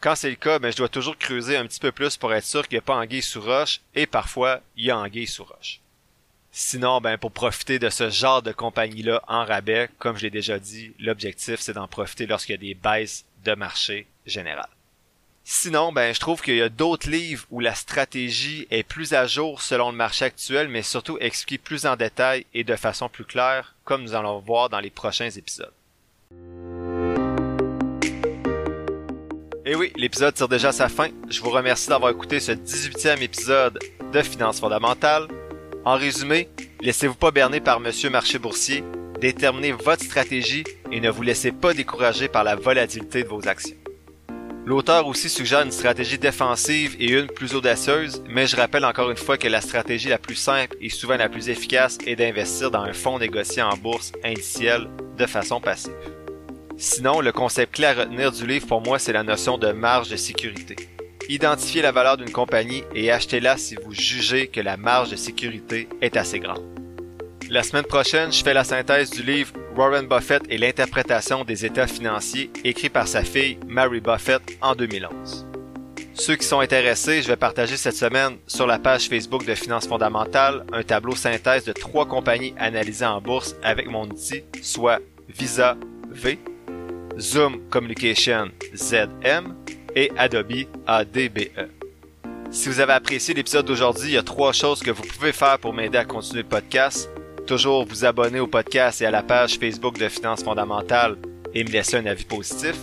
Quand 0.00 0.14
c'est 0.14 0.30
le 0.30 0.36
cas, 0.36 0.58
ben, 0.58 0.72
je 0.72 0.78
dois 0.78 0.88
toujours 0.88 1.18
creuser 1.18 1.56
un 1.56 1.66
petit 1.66 1.80
peu 1.80 1.92
plus 1.92 2.16
pour 2.16 2.32
être 2.32 2.44
sûr 2.44 2.66
qu'il 2.66 2.76
n'y 2.76 2.82
a 2.82 2.82
pas 2.82 2.96
anguille 2.96 3.22
sous 3.22 3.42
roche, 3.42 3.80
et 3.94 4.06
parfois, 4.06 4.62
il 4.76 4.86
y 4.86 4.90
a 4.90 4.96
anguille 4.96 5.26
sous 5.26 5.44
roche. 5.44 5.80
Sinon, 6.52 7.00
ben, 7.00 7.18
pour 7.18 7.32
profiter 7.32 7.78
de 7.78 7.90
ce 7.90 8.08
genre 8.08 8.40
de 8.40 8.52
compagnie-là 8.52 9.22
en 9.28 9.44
rabais, 9.44 9.90
comme 9.98 10.16
je 10.16 10.22
l'ai 10.22 10.30
déjà 10.30 10.58
dit, 10.58 10.94
l'objectif, 10.98 11.60
c'est 11.60 11.74
d'en 11.74 11.86
profiter 11.86 12.26
lorsqu'il 12.26 12.54
y 12.54 12.58
a 12.58 12.68
des 12.68 12.74
baisses 12.74 13.26
de 13.44 13.54
marché 13.54 14.06
général. 14.24 14.68
Sinon, 15.44 15.92
ben, 15.92 16.14
je 16.14 16.20
trouve 16.20 16.42
qu'il 16.42 16.56
y 16.56 16.62
a 16.62 16.68
d'autres 16.68 17.08
livres 17.08 17.46
où 17.50 17.60
la 17.60 17.74
stratégie 17.74 18.66
est 18.70 18.82
plus 18.82 19.14
à 19.14 19.26
jour 19.26 19.62
selon 19.62 19.90
le 19.90 19.96
marché 19.96 20.24
actuel, 20.24 20.68
mais 20.68 20.82
surtout 20.82 21.18
expliquée 21.18 21.58
plus 21.58 21.86
en 21.86 21.96
détail 21.96 22.46
et 22.54 22.64
de 22.64 22.76
façon 22.76 23.08
plus 23.08 23.24
claire, 23.24 23.74
comme 23.84 24.02
nous 24.02 24.14
allons 24.14 24.38
voir 24.38 24.68
dans 24.68 24.80
les 24.80 24.90
prochains 24.90 25.30
épisodes. 25.30 25.72
Et 29.66 29.74
oui, 29.74 29.92
l'épisode 29.96 30.34
tire 30.34 30.48
déjà 30.48 30.72
sa 30.72 30.88
fin. 30.88 31.08
Je 31.28 31.40
vous 31.40 31.50
remercie 31.50 31.88
d'avoir 31.88 32.10
écouté 32.10 32.40
ce 32.40 32.52
18e 32.52 33.22
épisode 33.22 33.78
de 34.12 34.22
Finances 34.22 34.60
fondamentales. 34.60 35.28
En 35.84 35.96
résumé, 35.96 36.48
laissez-vous 36.80 37.14
pas 37.14 37.30
berner 37.30 37.60
par 37.60 37.80
Monsieur 37.80 38.10
Marché 38.10 38.38
Boursier, 38.38 38.84
déterminez 39.20 39.72
votre 39.72 40.02
stratégie 40.02 40.64
et 40.92 41.00
ne 41.00 41.10
vous 41.10 41.22
laissez 41.22 41.52
pas 41.52 41.72
décourager 41.72 42.28
par 42.28 42.44
la 42.44 42.56
volatilité 42.56 43.22
de 43.22 43.28
vos 43.28 43.46
actions. 43.48 43.76
L'auteur 44.70 45.08
aussi 45.08 45.28
suggère 45.28 45.62
une 45.62 45.72
stratégie 45.72 46.16
défensive 46.16 46.94
et 47.00 47.10
une 47.10 47.26
plus 47.26 47.56
audacieuse, 47.56 48.22
mais 48.28 48.46
je 48.46 48.54
rappelle 48.54 48.84
encore 48.84 49.10
une 49.10 49.16
fois 49.16 49.36
que 49.36 49.48
la 49.48 49.60
stratégie 49.60 50.10
la 50.10 50.16
plus 50.16 50.36
simple 50.36 50.76
et 50.80 50.90
souvent 50.90 51.16
la 51.16 51.28
plus 51.28 51.48
efficace 51.48 51.98
est 52.06 52.14
d'investir 52.14 52.70
dans 52.70 52.82
un 52.82 52.92
fonds 52.92 53.18
négocié 53.18 53.62
en 53.62 53.76
bourse 53.76 54.12
indicielle 54.22 54.88
de 55.18 55.26
façon 55.26 55.60
passive. 55.60 55.92
Sinon, 56.76 57.20
le 57.20 57.32
concept 57.32 57.74
clé 57.74 57.86
à 57.86 57.94
retenir 57.94 58.30
du 58.30 58.46
livre 58.46 58.68
pour 58.68 58.80
moi, 58.80 59.00
c'est 59.00 59.12
la 59.12 59.24
notion 59.24 59.58
de 59.58 59.72
marge 59.72 60.08
de 60.08 60.14
sécurité. 60.14 60.76
Identifiez 61.28 61.82
la 61.82 61.90
valeur 61.90 62.16
d'une 62.16 62.30
compagnie 62.30 62.84
et 62.94 63.10
achetez-la 63.10 63.56
si 63.56 63.74
vous 63.74 63.92
jugez 63.92 64.46
que 64.46 64.60
la 64.60 64.76
marge 64.76 65.10
de 65.10 65.16
sécurité 65.16 65.88
est 66.00 66.16
assez 66.16 66.38
grande. 66.38 66.62
La 67.48 67.64
semaine 67.64 67.82
prochaine, 67.82 68.30
je 68.30 68.44
fais 68.44 68.54
la 68.54 68.62
synthèse 68.62 69.10
du 69.10 69.24
livre 69.24 69.52
Warren 69.76 70.06
Buffett 70.06 70.42
et 70.48 70.58
l'interprétation 70.58 71.44
des 71.44 71.64
états 71.64 71.86
financiers 71.86 72.50
écrit 72.64 72.88
par 72.88 73.06
sa 73.06 73.22
fille 73.22 73.58
Mary 73.66 74.00
Buffett 74.00 74.42
en 74.60 74.74
2011. 74.74 75.46
Ceux 76.14 76.36
qui 76.36 76.46
sont 76.46 76.60
intéressés, 76.60 77.22
je 77.22 77.28
vais 77.28 77.36
partager 77.36 77.76
cette 77.76 77.96
semaine 77.96 78.36
sur 78.46 78.66
la 78.66 78.78
page 78.78 79.08
Facebook 79.08 79.46
de 79.46 79.54
Finances 79.54 79.86
fondamentales 79.86 80.66
un 80.72 80.82
tableau 80.82 81.14
synthèse 81.14 81.64
de 81.64 81.72
trois 81.72 82.06
compagnies 82.06 82.54
analysées 82.58 83.06
en 83.06 83.20
bourse 83.20 83.56
avec 83.62 83.88
mon 83.88 84.04
outil, 84.04 84.42
soit 84.60 84.98
Visa 85.28 85.76
V, 86.10 86.38
Zoom 87.18 87.60
Communication 87.70 88.48
ZM 88.74 89.54
et 89.94 90.10
Adobe 90.18 90.66
ADBE. 90.86 91.70
Si 92.50 92.68
vous 92.68 92.80
avez 92.80 92.92
apprécié 92.92 93.32
l'épisode 93.32 93.64
d'aujourd'hui, 93.64 94.08
il 94.08 94.14
y 94.14 94.18
a 94.18 94.22
trois 94.22 94.52
choses 94.52 94.80
que 94.80 94.90
vous 94.90 95.04
pouvez 95.04 95.32
faire 95.32 95.58
pour 95.58 95.72
m'aider 95.72 95.98
à 95.98 96.04
continuer 96.04 96.42
le 96.42 96.48
podcast. 96.48 97.08
Toujours 97.50 97.84
vous 97.84 98.04
abonner 98.04 98.38
au 98.38 98.46
podcast 98.46 99.02
et 99.02 99.06
à 99.06 99.10
la 99.10 99.24
page 99.24 99.58
Facebook 99.58 99.98
de 99.98 100.08
Finances 100.08 100.44
fondamentales 100.44 101.16
et 101.52 101.64
me 101.64 101.68
laisser 101.68 101.96
un 101.96 102.06
avis 102.06 102.22
positif. 102.22 102.76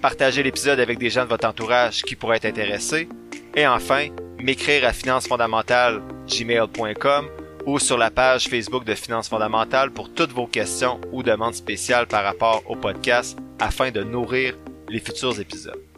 Partager 0.00 0.42
l'épisode 0.42 0.80
avec 0.80 0.98
des 0.98 1.08
gens 1.08 1.22
de 1.22 1.28
votre 1.28 1.46
entourage 1.46 2.02
qui 2.02 2.16
pourraient 2.16 2.38
être 2.38 2.46
intéressés. 2.46 3.08
Et 3.54 3.64
enfin, 3.64 4.08
m'écrire 4.40 4.86
à 4.86 4.92
financefondamentales.gmail.com 4.92 7.28
ou 7.64 7.78
sur 7.78 7.96
la 7.96 8.10
page 8.10 8.48
Facebook 8.48 8.84
de 8.84 8.96
Finances 8.96 9.28
fondamentales 9.28 9.92
pour 9.92 10.12
toutes 10.12 10.32
vos 10.32 10.48
questions 10.48 11.00
ou 11.12 11.22
demandes 11.22 11.54
spéciales 11.54 12.08
par 12.08 12.24
rapport 12.24 12.64
au 12.66 12.74
podcast 12.74 13.38
afin 13.60 13.92
de 13.92 14.02
nourrir 14.02 14.58
les 14.88 14.98
futurs 14.98 15.38
épisodes. 15.38 15.91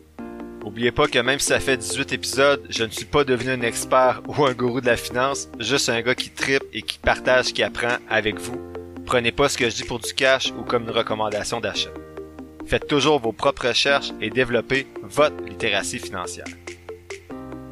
N'oubliez 0.64 0.92
pas 0.92 1.06
que 1.06 1.18
même 1.18 1.38
si 1.38 1.48
ça 1.48 1.60
fait 1.60 1.76
18 1.76 2.14
épisodes, 2.14 2.66
je 2.70 2.84
ne 2.84 2.90
suis 2.90 3.04
pas 3.04 3.22
devenu 3.22 3.50
un 3.50 3.60
expert 3.60 4.22
ou 4.26 4.46
un 4.46 4.54
gourou 4.54 4.80
de 4.80 4.86
la 4.86 4.96
finance, 4.96 5.50
juste 5.60 5.90
un 5.90 6.00
gars 6.00 6.14
qui 6.14 6.30
tripe 6.30 6.64
et 6.72 6.80
qui 6.80 6.98
partage, 6.98 7.52
qui 7.52 7.62
apprend 7.62 7.98
avec 8.08 8.40
vous. 8.40 8.58
Prenez 9.04 9.30
pas 9.30 9.50
ce 9.50 9.58
que 9.58 9.68
je 9.68 9.76
dis 9.76 9.84
pour 9.84 9.98
du 10.00 10.14
cash 10.14 10.52
ou 10.58 10.62
comme 10.62 10.84
une 10.84 10.90
recommandation 10.90 11.60
d'achat. 11.60 11.90
Faites 12.66 12.86
toujours 12.86 13.20
vos 13.20 13.32
propres 13.32 13.68
recherches 13.68 14.12
et 14.22 14.30
développez 14.30 14.86
votre 15.02 15.36
littératie 15.44 15.98
financière. 15.98 16.46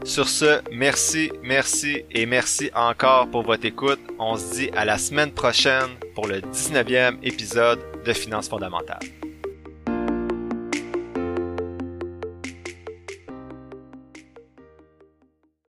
Sur 0.04 0.28
ce, 0.28 0.60
merci, 0.70 1.32
merci 1.42 2.02
et 2.10 2.26
merci 2.26 2.70
encore 2.74 3.30
pour 3.30 3.42
votre 3.42 3.64
écoute. 3.64 4.00
On 4.18 4.36
se 4.36 4.54
dit 4.54 4.70
à 4.76 4.84
la 4.84 4.98
semaine 4.98 5.32
prochaine 5.32 5.88
pour 6.14 6.26
le 6.26 6.40
19e 6.40 7.16
épisode 7.22 7.80
de 8.04 8.12
Finances 8.12 8.50
fondamentales. 8.50 9.21